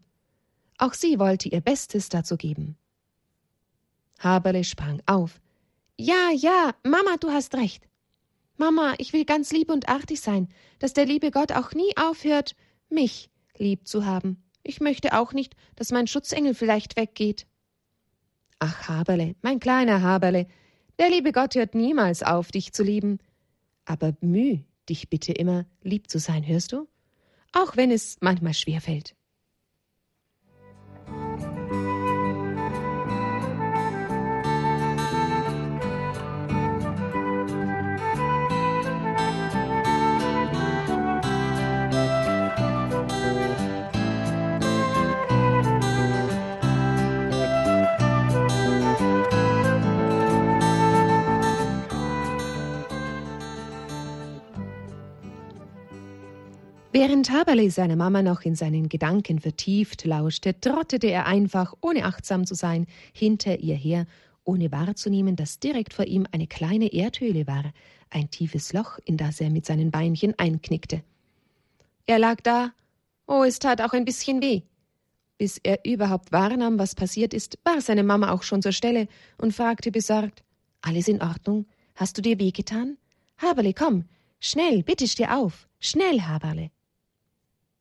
Auch 0.78 0.94
sie 0.94 1.20
wollte 1.20 1.50
ihr 1.50 1.62
Bestes 1.62 2.10
dazu 2.10 2.38
geben. 2.38 2.78
Haberle 4.20 4.64
sprang 4.64 5.02
auf. 5.06 5.42
Ja, 5.98 6.30
ja, 6.34 6.74
Mama, 6.84 7.18
du 7.20 7.32
hast 7.32 7.56
recht. 7.56 7.88
Mama, 8.58 8.94
ich 8.98 9.14
will 9.14 9.26
ganz 9.26 9.52
lieb 9.52 9.70
und 9.70 9.90
artig 9.90 10.22
sein, 10.22 10.48
dass 10.80 10.94
der 10.94 11.06
liebe 11.06 11.32
Gott 11.32 11.52
auch 11.52 11.74
nie 11.74 11.96
aufhört, 11.98 12.56
mich 12.90 13.30
lieb 13.58 13.88
zu 13.88 14.06
haben. 14.06 14.44
Ich 14.64 14.80
möchte 14.80 15.18
auch 15.18 15.34
nicht, 15.34 15.56
dass 15.76 15.92
mein 15.92 16.08
Schutzengel 16.08 16.54
vielleicht 16.54 16.96
weggeht. 16.98 17.46
Ach, 18.60 18.88
Haberle, 18.88 19.36
mein 19.42 19.60
kleiner 19.60 20.02
Haberle, 20.02 20.48
der 20.98 21.10
liebe 21.10 21.32
Gott 21.34 21.56
hört 21.56 21.76
niemals 21.76 22.24
auf, 22.24 22.52
dich 22.52 22.72
zu 22.72 22.84
lieben. 22.84 23.20
Aber 23.84 24.14
bemüh 24.14 24.60
dich 24.90 25.10
bitte 25.10 25.32
immer, 25.34 25.66
lieb 25.82 26.10
zu 26.10 26.20
sein, 26.20 26.46
hörst 26.46 26.72
du? 26.72 26.88
Auch 27.52 27.78
wenn 27.78 27.92
es 27.92 28.18
manchmal 28.22 28.54
schwer 28.54 28.82
fällt. 28.82 29.15
Während 56.98 57.30
Haberle 57.30 57.70
seiner 57.72 57.98
Mama 57.98 58.22
noch 58.22 58.44
in 58.44 58.56
seinen 58.56 58.88
Gedanken 58.88 59.40
vertieft 59.40 60.06
lauschte, 60.06 60.58
trottete 60.62 61.08
er 61.08 61.26
einfach, 61.26 61.74
ohne 61.82 62.06
achtsam 62.06 62.46
zu 62.46 62.56
sein, 62.56 62.88
hinter 63.12 63.60
ihr 63.60 63.76
her, 63.76 64.08
ohne 64.46 64.72
wahrzunehmen, 64.72 65.36
dass 65.36 65.60
direkt 65.60 65.94
vor 65.94 66.06
ihm 66.06 66.26
eine 66.32 66.48
kleine 66.48 66.94
Erdhöhle 66.94 67.48
war, 67.48 67.74
ein 68.10 68.32
tiefes 68.32 68.72
Loch, 68.72 68.98
in 69.04 69.18
das 69.18 69.42
er 69.42 69.50
mit 69.50 69.66
seinen 69.66 69.92
Beinchen 69.92 70.40
einknickte. 70.40 71.04
Er 72.06 72.18
lag 72.18 72.40
da, 72.40 72.72
oh, 73.28 73.44
es 73.44 73.60
tat 73.60 73.82
auch 73.82 73.92
ein 73.92 74.06
bisschen 74.06 74.42
weh. 74.42 74.62
Bis 75.38 75.60
er 75.64 75.84
überhaupt 75.84 76.32
wahrnahm, 76.32 76.80
was 76.80 76.96
passiert 76.96 77.34
ist, 77.34 77.60
war 77.66 77.82
seine 77.82 78.04
Mama 78.04 78.32
auch 78.32 78.44
schon 78.44 78.62
zur 78.62 78.72
Stelle 78.72 79.10
und 79.38 79.54
fragte 79.54 79.92
besorgt 79.92 80.46
Alles 80.80 81.10
in 81.10 81.22
Ordnung? 81.22 81.66
Hast 81.94 82.18
du 82.18 82.22
dir 82.22 82.40
wehgetan? 82.40 82.96
Haberle, 83.38 83.74
komm, 83.74 84.06
schnell, 84.40 84.82
bitte 84.82 85.10
steh 85.10 85.28
auf, 85.28 85.68
schnell, 85.82 86.22
Haberle. 86.22 86.72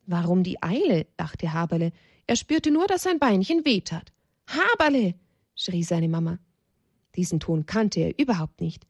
Warum 0.05 0.43
die 0.43 0.61
Eile? 0.61 1.07
dachte 1.17 1.53
Haberle. 1.53 1.91
Er 2.27 2.35
spürte 2.35 2.71
nur, 2.71 2.87
dass 2.87 3.03
sein 3.03 3.19
Beinchen 3.19 3.65
wehtat. 3.65 4.11
Haberle! 4.47 5.15
schrie 5.55 5.83
seine 5.83 6.09
Mama. 6.09 6.39
Diesen 7.15 7.39
Ton 7.39 7.65
kannte 7.65 8.01
er 8.01 8.19
überhaupt 8.19 8.61
nicht. 8.61 8.85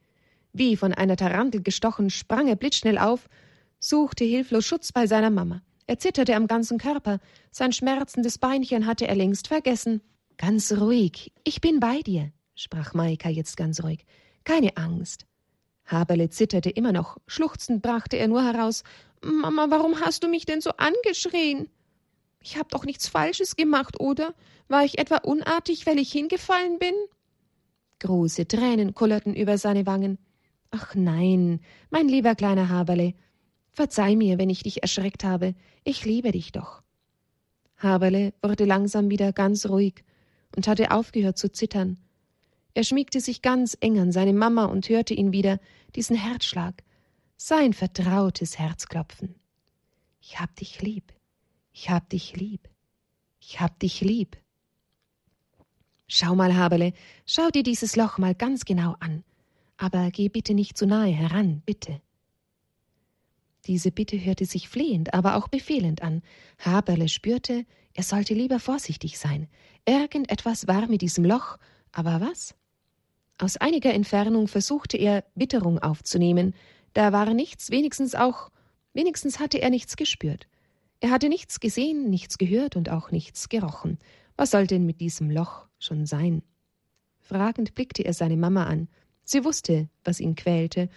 Wie 0.51 0.75
von 0.77 0.93
einer 0.93 1.15
Tarantel 1.15 1.61
gestochen, 1.61 2.09
sprang 2.09 2.47
er 2.47 2.55
blitzschnell 2.55 2.97
auf, 2.97 3.27
suchte 3.79 4.23
hilflos 4.23 4.65
Schutz 4.65 4.91
bei 4.91 5.05
seiner 5.05 5.29
Mama. 5.29 5.61
Er 5.87 5.99
zitterte 5.99 6.35
am 6.35 6.47
ganzen 6.47 6.77
Körper. 6.77 7.19
Sein 7.51 7.71
schmerzendes 7.71 8.37
Beinchen 8.37 8.85
hatte 8.85 9.07
er 9.07 9.15
längst 9.15 9.47
vergessen. 9.47 10.01
Ganz 10.37 10.71
ruhig, 10.71 11.31
ich 11.43 11.61
bin 11.61 11.79
bei 11.79 12.01
dir, 12.01 12.31
sprach 12.55 12.93
Maika 12.93 13.29
jetzt 13.29 13.57
ganz 13.57 13.83
ruhig. 13.83 14.05
Keine 14.43 14.75
Angst. 14.77 15.25
Haberle 15.85 16.29
zitterte 16.29 16.69
immer 16.69 16.91
noch. 16.91 17.17
Schluchzend 17.27 17.81
brachte 17.81 18.17
er 18.17 18.27
nur 18.27 18.43
heraus 18.43 18.83
Mama, 19.21 19.67
warum 19.69 19.99
hast 20.01 20.23
du 20.23 20.27
mich 20.27 20.45
denn 20.45 20.61
so 20.61 20.71
angeschrien? 20.77 21.67
Ich 22.41 22.57
hab 22.57 22.69
doch 22.69 22.85
nichts 22.85 23.07
Falsches 23.07 23.55
gemacht, 23.55 23.99
oder? 23.99 24.35
War 24.67 24.83
ich 24.83 24.99
etwa 24.99 25.17
unartig, 25.17 25.87
weil 25.87 25.97
ich 25.97 26.11
hingefallen 26.11 26.77
bin? 26.77 26.93
Große 27.99 28.47
Tränen 28.47 28.93
kullerten 28.93 29.33
über 29.33 29.57
seine 29.57 29.87
Wangen. 29.87 30.19
Ach 30.69 30.93
nein, 30.93 31.59
mein 31.89 32.07
lieber 32.07 32.35
kleiner 32.35 32.69
Haberle, 32.69 33.13
verzeih 33.71 34.15
mir, 34.15 34.37
wenn 34.37 34.49
ich 34.49 34.61
dich 34.63 34.83
erschreckt 34.83 35.23
habe. 35.23 35.55
Ich 35.83 36.05
liebe 36.05 36.31
dich 36.31 36.51
doch. 36.51 36.83
Haberle 37.77 38.33
wurde 38.43 38.65
langsam 38.65 39.09
wieder 39.09 39.33
ganz 39.33 39.65
ruhig 39.65 40.03
und 40.55 40.67
hatte 40.67 40.91
aufgehört 40.91 41.37
zu 41.37 41.51
zittern. 41.51 41.97
Er 42.75 42.83
schmiegte 42.83 43.21
sich 43.21 43.41
ganz 43.41 43.77
eng 43.79 43.99
an 43.99 44.11
seine 44.11 44.33
Mama 44.33 44.65
und 44.65 44.89
hörte 44.89 45.13
ihn 45.13 45.31
wieder, 45.31 45.59
diesen 45.95 46.17
Herzschlag, 46.17 46.83
sein 47.37 47.71
vertrautes 47.71 48.59
Herzklopfen. 48.59 49.35
Ich 50.19 50.41
hab 50.41 50.53
dich 50.57 50.81
lieb, 50.81 51.13
ich 51.71 51.89
hab 51.89 52.09
dich 52.09 52.35
lieb, 52.35 52.67
ich 53.39 53.61
hab 53.61 53.79
dich 53.79 54.01
lieb. 54.01 54.35
Schau 56.07 56.35
mal, 56.35 56.53
Haberle, 56.53 56.91
schau 57.25 57.49
dir 57.49 57.63
dieses 57.63 57.95
Loch 57.95 58.17
mal 58.17 58.35
ganz 58.35 58.65
genau 58.65 58.97
an, 58.99 59.23
aber 59.77 60.11
geh 60.11 60.27
bitte 60.27 60.53
nicht 60.53 60.77
zu 60.77 60.85
nahe 60.85 61.11
heran, 61.11 61.61
bitte. 61.65 62.01
Diese 63.67 63.89
Bitte 63.89 64.23
hörte 64.23 64.45
sich 64.45 64.67
flehend, 64.67 65.13
aber 65.13 65.37
auch 65.37 65.47
befehlend 65.47 66.01
an. 66.01 66.21
Haberle 66.59 67.07
spürte, 67.07 67.65
er 67.93 68.03
sollte 68.03 68.33
lieber 68.33 68.59
vorsichtig 68.59 69.17
sein. 69.17 69.47
Irgendetwas 69.85 70.67
war 70.67 70.87
mit 70.87 71.01
diesem 71.01 71.23
Loch, 71.23 71.57
aber 71.93 72.19
was? 72.19 72.53
Aus 73.37 73.57
einiger 73.57 73.93
Entfernung 73.93 74.47
versuchte 74.47 74.97
er, 74.97 75.25
Witterung 75.35 75.79
aufzunehmen, 75.79 76.53
da 76.93 77.11
war 77.11 77.33
nichts, 77.33 77.69
wenigstens 77.71 78.15
auch, 78.15 78.49
wenigstens 78.93 79.39
hatte 79.39 79.61
er 79.61 79.69
nichts 79.69 79.97
gespürt. 79.97 80.47
Er 81.01 81.11
hatte 81.11 81.27
nichts 81.27 81.59
gesehen, 81.59 82.09
nichts 82.09 82.37
gehört 82.37 82.77
und 82.77 82.89
auch 82.89 83.11
nichts 83.11 83.49
gerochen. 83.49 83.99
Was 84.37 84.51
soll 84.51 84.67
denn 84.67 84.85
mit 84.85 85.01
diesem 85.01 85.29
Loch 85.29 85.67
schon 85.77 86.05
sein? 86.05 86.41
Fragend 87.19 87.75
blickte 87.75 88.03
er 88.05 88.13
seine 88.13 88.37
Mama 88.37 88.65
an. 88.65 88.87
Sie 89.23 89.43
wusste, 89.43 89.89
was 90.03 90.19
ihn 90.19 90.35
quälte, 90.35 90.89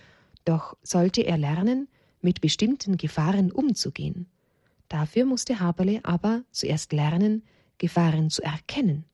doch 0.45 0.77
sollte 0.83 1.23
er 1.23 1.39
lernen, 1.39 1.89
mit 2.21 2.41
bestimmten 2.41 2.97
Gefahren 2.97 3.51
umzugehen. 3.51 4.29
Dafür 4.89 5.25
musste 5.25 5.61
Haberle 5.61 6.01
aber 6.05 6.43
zuerst 6.51 6.93
lernen, 6.93 7.43
Gefahren 7.79 8.31
zu 8.31 8.43
erkennen. 8.43 9.05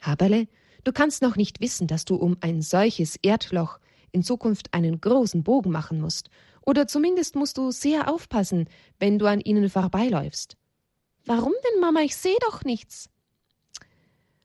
Haberle, 0.00 0.48
du 0.84 0.92
kannst 0.92 1.22
noch 1.22 1.36
nicht 1.36 1.60
wissen, 1.60 1.86
dass 1.86 2.04
du 2.04 2.16
um 2.16 2.36
ein 2.40 2.62
solches 2.62 3.16
Erdloch 3.22 3.78
in 4.12 4.22
Zukunft 4.22 4.72
einen 4.74 5.00
großen 5.00 5.42
Bogen 5.42 5.70
machen 5.70 6.00
musst, 6.00 6.28
oder 6.64 6.86
zumindest 6.86 7.34
musst 7.34 7.58
du 7.58 7.70
sehr 7.70 8.12
aufpassen, 8.12 8.68
wenn 8.98 9.18
du 9.18 9.26
an 9.26 9.40
ihnen 9.40 9.68
vorbeiläufst. 9.68 10.56
Warum 11.24 11.52
denn, 11.64 11.80
Mama? 11.80 12.00
Ich 12.02 12.16
sehe 12.16 12.36
doch 12.40 12.64
nichts. 12.64 13.08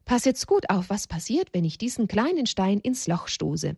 Pass 0.05 0.25
jetzt 0.25 0.47
gut 0.47 0.69
auf, 0.69 0.89
was 0.89 1.07
passiert, 1.07 1.49
wenn 1.53 1.65
ich 1.65 1.77
diesen 1.77 2.07
kleinen 2.07 2.45
Stein 2.45 2.79
ins 2.79 3.07
Loch 3.07 3.27
stoße. 3.27 3.75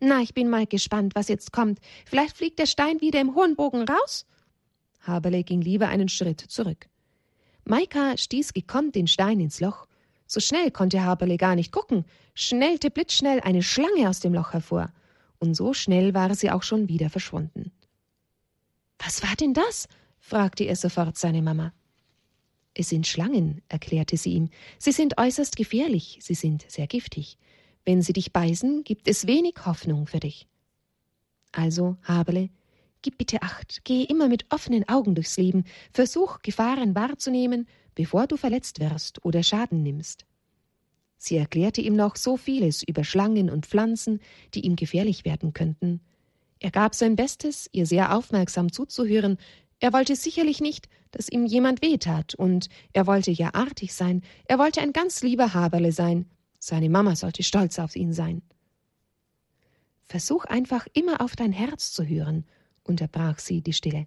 Na, 0.00 0.20
ich 0.20 0.34
bin 0.34 0.48
mal 0.48 0.66
gespannt, 0.66 1.14
was 1.14 1.28
jetzt 1.28 1.52
kommt. 1.52 1.78
Vielleicht 2.06 2.36
fliegt 2.36 2.58
der 2.58 2.66
Stein 2.66 3.00
wieder 3.00 3.20
im 3.20 3.34
hohen 3.34 3.54
Bogen 3.54 3.82
raus? 3.82 4.26
Haberle 5.00 5.44
ging 5.44 5.60
lieber 5.60 5.88
einen 5.88 6.08
Schritt 6.08 6.40
zurück. 6.40 6.88
Maika 7.64 8.16
stieß 8.16 8.52
gekonnt 8.52 8.94
den 8.94 9.06
Stein 9.06 9.40
ins 9.40 9.60
Loch 9.60 9.86
so 10.26 10.40
schnell 10.40 10.70
konnte 10.70 11.02
Haberle 11.02 11.36
gar 11.36 11.54
nicht 11.54 11.72
gucken, 11.72 12.04
schnellte 12.34 12.90
blitzschnell 12.90 13.40
eine 13.40 13.62
Schlange 13.62 14.08
aus 14.08 14.20
dem 14.20 14.34
Loch 14.34 14.52
hervor, 14.52 14.92
und 15.38 15.54
so 15.54 15.74
schnell 15.74 16.14
war 16.14 16.34
sie 16.34 16.50
auch 16.50 16.62
schon 16.62 16.88
wieder 16.88 17.10
verschwunden. 17.10 17.72
Was 18.98 19.22
war 19.22 19.34
denn 19.36 19.54
das? 19.54 19.88
fragte 20.18 20.64
er 20.64 20.76
sofort 20.76 21.18
seine 21.18 21.42
Mama. 21.42 21.72
Es 22.72 22.88
sind 22.88 23.06
Schlangen, 23.06 23.62
erklärte 23.68 24.16
sie 24.16 24.32
ihm. 24.32 24.50
Sie 24.78 24.92
sind 24.92 25.18
äußerst 25.18 25.56
gefährlich, 25.56 26.18
sie 26.22 26.34
sind 26.34 26.64
sehr 26.68 26.86
giftig. 26.86 27.38
Wenn 27.84 28.02
sie 28.02 28.14
dich 28.14 28.32
beißen, 28.32 28.82
gibt 28.84 29.06
es 29.06 29.26
wenig 29.26 29.54
Hoffnung 29.66 30.06
für 30.06 30.20
dich. 30.20 30.48
Also, 31.52 31.96
Haberle, 32.02 32.48
gib 33.02 33.18
bitte 33.18 33.42
Acht, 33.42 33.84
gehe 33.84 34.06
immer 34.06 34.28
mit 34.28 34.46
offenen 34.50 34.88
Augen 34.88 35.14
durchs 35.14 35.36
Leben, 35.36 35.64
versuch 35.92 36.40
Gefahren 36.40 36.94
wahrzunehmen 36.94 37.68
bevor 37.94 38.26
du 38.26 38.36
verletzt 38.36 38.80
wirst 38.80 39.24
oder 39.24 39.42
Schaden 39.42 39.82
nimmst. 39.82 40.26
Sie 41.16 41.36
erklärte 41.36 41.80
ihm 41.80 41.96
noch 41.96 42.16
so 42.16 42.36
vieles 42.36 42.82
über 42.82 43.04
Schlangen 43.04 43.48
und 43.48 43.66
Pflanzen, 43.66 44.20
die 44.52 44.60
ihm 44.60 44.76
gefährlich 44.76 45.24
werden 45.24 45.52
könnten. 45.52 46.00
Er 46.60 46.70
gab 46.70 46.94
sein 46.94 47.16
Bestes, 47.16 47.68
ihr 47.72 47.86
sehr 47.86 48.16
aufmerksam 48.16 48.72
zuzuhören. 48.72 49.38
Er 49.80 49.92
wollte 49.92 50.16
sicherlich 50.16 50.60
nicht, 50.60 50.88
dass 51.10 51.28
ihm 51.28 51.46
jemand 51.46 51.82
wehtat, 51.82 52.34
und 52.34 52.68
er 52.92 53.06
wollte 53.06 53.30
ja 53.30 53.54
artig 53.54 53.94
sein, 53.94 54.22
er 54.46 54.58
wollte 54.58 54.80
ein 54.80 54.92
ganz 54.92 55.22
lieber 55.22 55.54
Haberle 55.54 55.92
sein. 55.92 56.26
Seine 56.58 56.90
Mama 56.90 57.16
sollte 57.16 57.42
stolz 57.42 57.78
auf 57.78 57.96
ihn 57.96 58.12
sein. 58.12 58.42
Versuch 60.06 60.44
einfach 60.44 60.86
immer 60.92 61.20
auf 61.20 61.36
dein 61.36 61.52
Herz 61.52 61.92
zu 61.92 62.06
hören, 62.06 62.44
unterbrach 62.82 63.38
sie 63.38 63.62
die 63.62 63.72
Stille. 63.72 64.06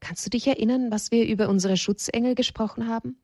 Kannst 0.00 0.24
du 0.26 0.30
dich 0.30 0.46
erinnern, 0.46 0.90
was 0.90 1.10
wir 1.10 1.26
über 1.26 1.48
unsere 1.48 1.76
Schutzengel 1.76 2.34
gesprochen 2.34 2.88
haben? 2.88 3.16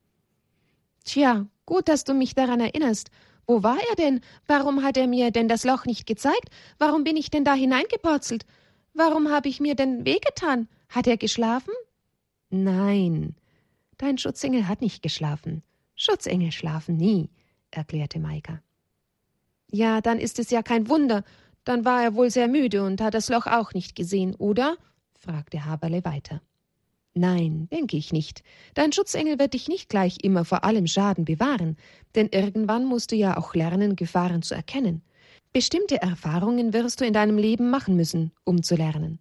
Tja, 1.05 1.47
gut, 1.65 1.89
dass 1.89 2.05
du 2.05 2.15
mich 2.15 2.35
daran 2.35 2.61
erinnerst. 2.61 3.11
Wo 3.47 3.63
war 3.63 3.79
er 3.91 3.97
denn? 3.97 4.21
Warum 4.47 4.83
hat 4.83 4.97
er 4.97 5.07
mir 5.07 5.31
denn 5.31 5.49
das 5.49 5.65
Loch 5.65 5.87
nicht 5.87 6.07
gezeigt? 6.07 6.51
Warum 6.79 7.05
bin 7.05 7.17
ich 7.17 7.31
denn 7.31 7.45
da 7.45 7.55
hineingepurzelt? 7.55 8.45
Warum 8.93 9.31
habe 9.31 9.49
ich 9.49 9.61
mir 9.61 9.75
denn 9.75 10.05
wehgetan? 10.05 10.69
Hat 10.89 11.07
er 11.07 11.17
geschlafen? 11.17 11.73
Nein, 12.51 13.37
dein 13.99 14.19
Schutzengel 14.19 14.69
hat 14.69 14.81
nicht 14.81 15.03
geschlafen. 15.03 15.63
Schutzengel 15.95 16.53
schlafen 16.53 16.97
nie, 16.97 17.31
erklärte 17.71 18.19
Maika. 18.19 18.63
Ja, 19.71 20.01
dann 20.01 20.19
ist 20.19 20.39
es 20.39 20.51
ja 20.51 20.63
kein 20.63 20.89
Wunder. 20.89 21.25
Dann 21.65 21.85
war 21.85 22.03
er 22.03 22.15
wohl 22.15 22.31
sehr 22.31 22.49
müde 22.49 22.85
und 22.85 23.01
hat 23.01 23.15
das 23.15 23.29
Loch 23.29 23.47
auch 23.47 23.73
nicht 23.75 23.97
gesehen, 23.97 24.35
oder? 24.37 24.77
fragte 25.19 25.65
Haberle 25.65 26.05
weiter. 26.05 26.41
Nein, 27.19 27.67
denke 27.73 27.97
ich 27.97 28.13
nicht. 28.13 28.43
Dein 28.75 28.93
Schutzengel 28.93 29.39
wird 29.39 29.55
dich 29.55 29.69
nicht 29.69 29.89
gleich 29.89 30.19
immer 30.23 30.45
vor 30.45 30.65
allem 30.65 30.87
Schaden 30.87 31.25
bewahren, 31.25 31.79
denn 32.15 32.29
irgendwann 32.31 32.85
musst 32.85 33.11
du 33.11 33.17
ja 33.17 33.39
auch 33.39 33.55
lernen, 33.55 33.97
Gefahren 33.97 34.43
zu 34.43 34.55
erkennen. 34.55 35.01
Bestimmte 35.51 36.03
Erfahrungen 36.03 36.75
wirst 36.75 37.01
du 37.01 37.07
in 37.07 37.15
deinem 37.15 37.39
Leben 37.39 37.71
machen 37.71 37.97
müssen, 37.97 38.33
um 38.45 38.63
zu 38.63 38.77
lernen. 38.77 39.19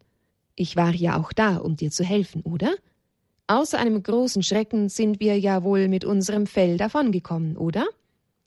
Ich 0.58 0.76
war 0.76 0.94
ja 0.94 1.18
auch 1.18 1.32
da, 1.32 1.56
um 1.56 1.78
dir 1.78 1.90
zu 1.90 2.04
helfen, 2.04 2.42
oder? 2.42 2.76
Außer 3.48 3.80
einem 3.80 4.04
großen 4.04 4.44
Schrecken 4.44 4.90
sind 4.90 5.22
wir 5.22 5.40
ja 5.40 5.64
wohl 5.64 5.88
mit 5.88 6.04
unserem 6.04 6.48
Fell 6.48 6.76
davongekommen, 6.76 7.56
oder? 7.56 7.86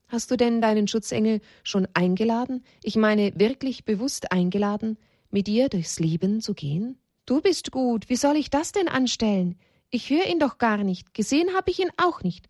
Hast 0.09 0.31
du 0.31 0.37
denn 0.37 0.61
deinen 0.61 0.89
Schutzengel 0.89 1.41
schon 1.63 1.89
eingeladen, 1.95 2.65
ich 2.83 2.97
meine 2.97 3.33
wirklich 3.35 3.87
bewusst 3.87 4.31
eingeladen, 4.31 4.99
mit 5.31 5.47
dir 5.47 5.71
durchs 5.71 5.99
Leben 6.01 6.43
zu 6.43 6.53
gehen? 6.53 6.99
Du 7.29 7.43
bist 7.43 7.73
gut, 7.73 8.09
wie 8.09 8.17
soll 8.17 8.37
ich 8.37 8.49
das 8.49 8.73
denn 8.73 8.89
anstellen? 8.89 9.59
Ich 9.91 10.09
höre 10.09 10.25
ihn 10.29 10.39
doch 10.39 10.57
gar 10.57 10.79
nicht, 10.79 11.13
gesehen 11.13 11.55
habe 11.55 11.71
ich 11.71 11.79
ihn 11.79 11.91
auch 11.99 12.23
nicht. 12.23 12.49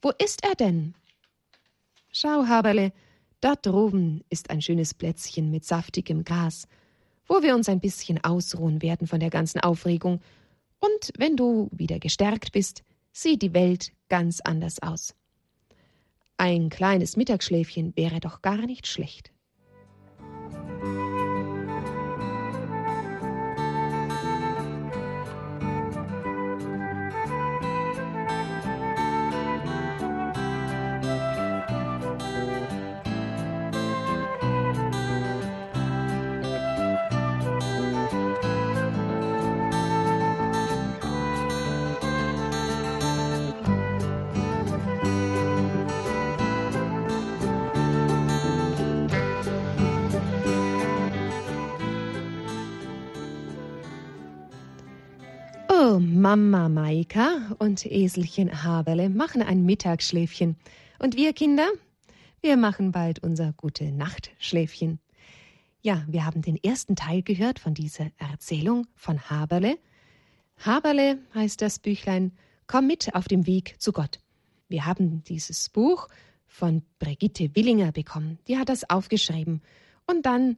Wo 0.00 0.12
ist 0.16 0.42
er 0.42 0.54
denn? 0.54 0.94
Schau, 2.10 2.46
Haberle, 2.46 2.94
da 3.42 3.54
droben 3.54 4.24
ist 4.30 4.48
ein 4.48 4.62
schönes 4.62 4.94
Plätzchen 4.94 5.50
mit 5.50 5.66
saftigem 5.66 6.24
Gras, 6.24 6.68
wo 7.26 7.42
wir 7.42 7.54
uns 7.54 7.68
ein 7.68 7.80
bisschen 7.80 8.24
ausruhen 8.24 8.80
werden 8.80 9.06
von 9.06 9.20
der 9.20 9.28
ganzen 9.28 9.60
Aufregung. 9.60 10.22
Und 10.80 11.12
wenn 11.18 11.36
du 11.36 11.68
wieder 11.70 11.98
gestärkt 11.98 12.52
bist, 12.52 12.82
sieht 13.12 13.42
die 13.42 13.52
Welt 13.52 13.92
ganz 14.08 14.40
anders 14.40 14.80
aus. 14.80 15.14
Ein 16.38 16.70
kleines 16.70 17.18
Mittagsschläfchen 17.18 17.94
wäre 17.94 18.20
doch 18.20 18.40
gar 18.40 18.64
nicht 18.64 18.86
schlecht. 18.86 19.33
Mama 56.00 56.68
Maika 56.68 57.54
und 57.58 57.84
Eselchen 57.86 58.62
Haberle 58.62 59.08
machen 59.08 59.42
ein 59.42 59.64
Mittagsschläfchen. 59.64 60.56
Und 60.98 61.16
wir 61.16 61.32
Kinder, 61.32 61.68
wir 62.40 62.56
machen 62.56 62.92
bald 62.92 63.22
unser 63.22 63.52
gute 63.52 63.92
Nachtschläfchen. 63.92 65.00
Ja, 65.82 66.04
wir 66.08 66.24
haben 66.24 66.42
den 66.42 66.56
ersten 66.56 66.96
Teil 66.96 67.22
gehört 67.22 67.58
von 67.58 67.74
dieser 67.74 68.06
Erzählung 68.18 68.86
von 68.94 69.30
Haberle. 69.30 69.78
Haberle 70.58 71.18
heißt 71.34 71.60
das 71.60 71.78
Büchlein 71.78 72.32
Komm 72.66 72.86
mit 72.86 73.14
auf 73.14 73.28
dem 73.28 73.46
Weg 73.46 73.76
zu 73.78 73.92
Gott. 73.92 74.20
Wir 74.68 74.86
haben 74.86 75.22
dieses 75.24 75.68
Buch 75.68 76.08
von 76.46 76.82
Brigitte 76.98 77.54
Willinger 77.54 77.92
bekommen. 77.92 78.38
Die 78.48 78.58
hat 78.58 78.68
das 78.68 78.88
aufgeschrieben 78.88 79.60
und 80.06 80.24
dann 80.24 80.56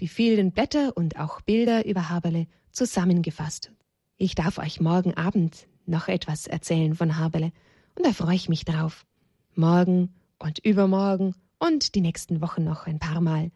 die 0.00 0.08
vielen 0.08 0.52
Blätter 0.52 0.96
und 0.96 1.18
auch 1.18 1.40
Bilder 1.40 1.86
über 1.86 2.10
Haberle 2.10 2.46
zusammengefasst 2.72 3.72
ich 4.18 4.34
darf 4.34 4.58
euch 4.58 4.80
morgen 4.80 5.14
Abend 5.14 5.66
noch 5.84 6.08
etwas 6.08 6.46
erzählen 6.46 6.94
von 6.94 7.18
Haberle, 7.18 7.52
und 7.96 8.06
da 8.06 8.12
freue 8.12 8.34
ich 8.34 8.48
mich 8.48 8.64
drauf. 8.64 9.06
Morgen 9.54 10.14
und 10.38 10.58
übermorgen 10.58 11.34
und 11.58 11.94
die 11.94 12.00
nächsten 12.00 12.40
Wochen 12.40 12.64
noch 12.64 12.86
ein 12.86 12.98
paar 12.98 13.20
Mal. 13.20 13.50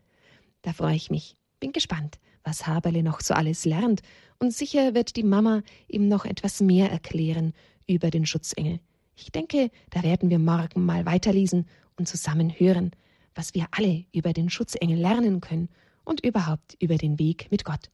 Da 0.62 0.72
freue 0.72 0.96
ich 0.96 1.10
mich. 1.10 1.36
Bin 1.60 1.72
gespannt, 1.72 2.18
was 2.44 2.66
Haberle 2.66 3.02
noch 3.02 3.20
so 3.20 3.34
alles 3.34 3.64
lernt, 3.64 4.02
und 4.38 4.52
sicher 4.54 4.94
wird 4.94 5.16
die 5.16 5.22
Mama 5.22 5.62
ihm 5.88 6.08
noch 6.08 6.24
etwas 6.24 6.60
mehr 6.60 6.90
erklären 6.90 7.52
über 7.86 8.10
den 8.10 8.24
Schutzengel. 8.24 8.80
Ich 9.16 9.32
denke, 9.32 9.70
da 9.90 10.02
werden 10.02 10.30
wir 10.30 10.38
morgen 10.38 10.84
mal 10.84 11.04
weiterlesen 11.04 11.66
und 11.96 12.06
zusammen 12.06 12.50
hören, 12.50 12.92
was 13.34 13.54
wir 13.54 13.66
alle 13.72 14.04
über 14.12 14.32
den 14.32 14.48
Schutzengel 14.48 14.98
lernen 14.98 15.40
können 15.40 15.68
und 16.04 16.24
überhaupt 16.24 16.76
über 16.80 16.96
den 16.96 17.18
Weg 17.18 17.48
mit 17.50 17.64
Gott. 17.64 17.90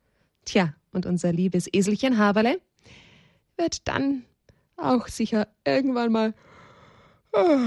Tja, 0.47 0.75
und 0.93 1.07
unser 1.07 1.33
liebes 1.33 1.69
Eselchen 1.73 2.19
Haberle 2.19 2.61
wird 3.57 3.87
dann 3.89 4.25
auch 4.77 5.09
sicher 5.09 5.49
irgendwann 5.65 6.13
mal 6.13 6.35
oh, 7.33 7.59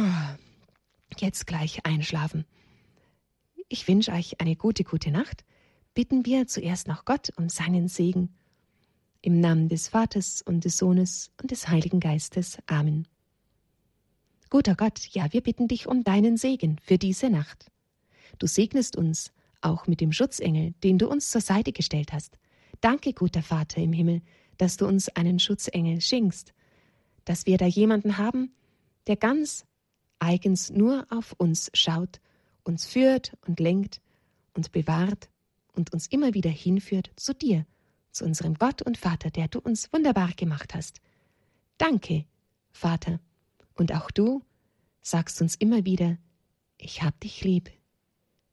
jetzt 1.17 1.45
gleich 1.45 1.85
einschlafen. 1.85 2.45
Ich 3.67 3.87
wünsche 3.87 4.13
euch 4.13 4.39
eine 4.39 4.55
gute, 4.55 4.85
gute 4.85 5.11
Nacht. 5.11 5.43
Bitten 5.93 6.25
wir 6.25 6.47
zuerst 6.47 6.87
noch 6.87 7.03
Gott 7.03 7.31
um 7.35 7.49
seinen 7.49 7.89
Segen. 7.89 8.33
Im 9.21 9.41
Namen 9.41 9.67
des 9.67 9.89
Vaters 9.89 10.41
und 10.41 10.63
des 10.63 10.77
Sohnes 10.77 11.31
und 11.41 11.51
des 11.51 11.67
Heiligen 11.67 11.99
Geistes. 11.99 12.59
Amen. 12.65 13.09
Guter 14.49 14.75
Gott, 14.75 15.05
ja, 15.11 15.31
wir 15.33 15.41
bitten 15.41 15.67
dich 15.67 15.85
um 15.85 16.05
deinen 16.05 16.37
Segen 16.37 16.79
für 16.81 16.97
diese 16.97 17.29
Nacht. 17.29 17.69
Du 18.37 18.47
segnest 18.47 18.95
uns 18.95 19.33
auch 19.59 19.85
mit 19.85 19.99
dem 19.99 20.13
Schutzengel, 20.13 20.73
den 20.81 20.97
du 20.97 21.09
uns 21.09 21.29
zur 21.29 21.41
Seite 21.41 21.73
gestellt 21.73 22.13
hast 22.13 22.39
Danke, 22.81 23.13
guter 23.13 23.43
Vater 23.43 23.81
im 23.81 23.93
Himmel, 23.93 24.21
dass 24.57 24.77
du 24.77 24.87
uns 24.87 25.09
einen 25.09 25.39
Schutzengel 25.39 26.01
schenkst, 26.01 26.53
dass 27.25 27.45
wir 27.45 27.57
da 27.57 27.65
jemanden 27.65 28.17
haben, 28.17 28.53
der 29.07 29.17
ganz 29.17 29.65
eigens 30.19 30.69
nur 30.69 31.05
auf 31.09 31.33
uns 31.37 31.69
schaut, 31.73 32.21
uns 32.63 32.85
führt 32.85 33.37
und 33.47 33.59
lenkt 33.59 34.01
und 34.53 34.71
bewahrt 34.71 35.29
und 35.73 35.93
uns 35.93 36.07
immer 36.07 36.33
wieder 36.33 36.49
hinführt 36.49 37.11
zu 37.15 37.33
dir, 37.33 37.65
zu 38.11 38.25
unserem 38.25 38.55
Gott 38.55 38.81
und 38.81 38.97
Vater, 38.97 39.29
der 39.29 39.47
du 39.47 39.59
uns 39.59 39.91
wunderbar 39.91 40.31
gemacht 40.35 40.73
hast. 40.73 41.01
Danke, 41.77 42.25
Vater, 42.71 43.19
und 43.75 43.93
auch 43.93 44.11
du 44.11 44.43
sagst 45.01 45.41
uns 45.41 45.55
immer 45.55 45.85
wieder, 45.85 46.17
ich 46.77 47.01
hab 47.01 47.19
dich 47.19 47.43
lieb, 47.43 47.71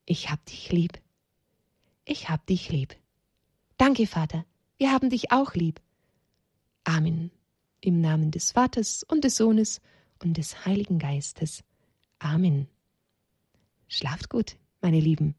ich 0.05 0.31
hab 0.31 0.45
dich 0.47 0.73
lieb, 0.73 1.01
ich 2.05 2.29
hab 2.29 2.47
dich 2.47 2.71
lieb. 2.71 2.97
Danke, 3.79 4.07
Vater, 4.07 4.45
wir 4.79 4.91
haben 4.91 5.11
dich 5.11 5.33
auch 5.33 5.55
lieb. 5.55 5.81
Amen. 6.85 7.31
Im 7.81 8.01
Namen 8.01 8.31
des 8.31 8.53
Vaters 8.53 9.03
und 9.03 9.23
des 9.25 9.37
Sohnes 9.37 9.81
und 10.23 10.39
des 10.39 10.65
Heiligen 10.65 10.99
Geistes. 10.99 11.63
Amen. 12.19 12.69
Schlaft 13.87 14.31
gut, 14.31 14.57
meine 14.81 15.01
Lieben. 15.01 15.35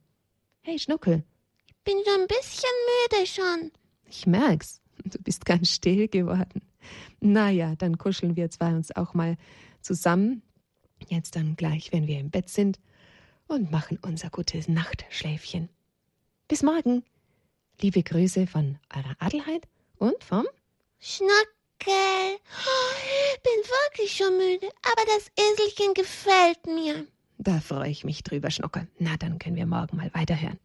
Hey, 0.62 0.78
Schnuckel. 0.78 1.24
Ich 1.66 1.76
bin 1.84 1.96
schon 2.06 2.22
ein 2.22 2.28
bisschen 2.28 2.70
müde 3.10 3.28
schon. 3.28 3.72
Ich 4.10 4.28
merk's. 4.28 4.82
Du 5.04 5.18
bist 5.20 5.46
ganz 5.46 5.72
still 5.72 6.08
geworden. 6.08 6.62
Na 7.20 7.50
ja, 7.50 7.76
dann 7.76 7.98
kuscheln 7.98 8.36
wir 8.36 8.50
zwei 8.50 8.74
uns 8.76 8.96
auch 8.96 9.14
mal 9.14 9.38
zusammen. 9.82 10.44
Jetzt 11.08 11.36
dann 11.36 11.56
gleich, 11.56 11.92
wenn 11.92 12.08
wir 12.08 12.20
im 12.20 12.30
Bett 12.30 12.50
sind 12.50 12.80
und 13.48 13.72
machen 13.72 14.00
unser 14.02 14.30
gutes 14.30 14.68
Nachtschläfchen. 14.68 15.70
Bis 16.48 16.64
morgen. 16.64 17.04
Liebe 17.80 18.02
Grüße 18.02 18.48
von 18.48 18.80
eurer 18.96 19.16
Adelheid 19.20 19.68
und 20.00 20.24
vom 20.24 20.48
Schnackel. 21.00 21.36
Ich 21.86 23.42
bin 23.44 23.72
wirklich 23.86 24.18
schon 24.18 24.36
müde, 24.36 24.68
aber 24.82 25.04
das 25.06 25.30
Eselchen 25.38 25.94
gefällt 25.94 26.66
mir. 26.66 27.06
Da 27.38 27.60
freue 27.60 27.92
ich 27.92 28.04
mich 28.04 28.24
drüber, 28.24 28.50
Schnuckel. 28.50 28.88
Na, 28.98 29.16
dann 29.18 29.38
können 29.38 29.58
wir 29.58 29.68
morgen 29.68 29.98
mal 29.98 30.12
weiterhören. 30.16 30.60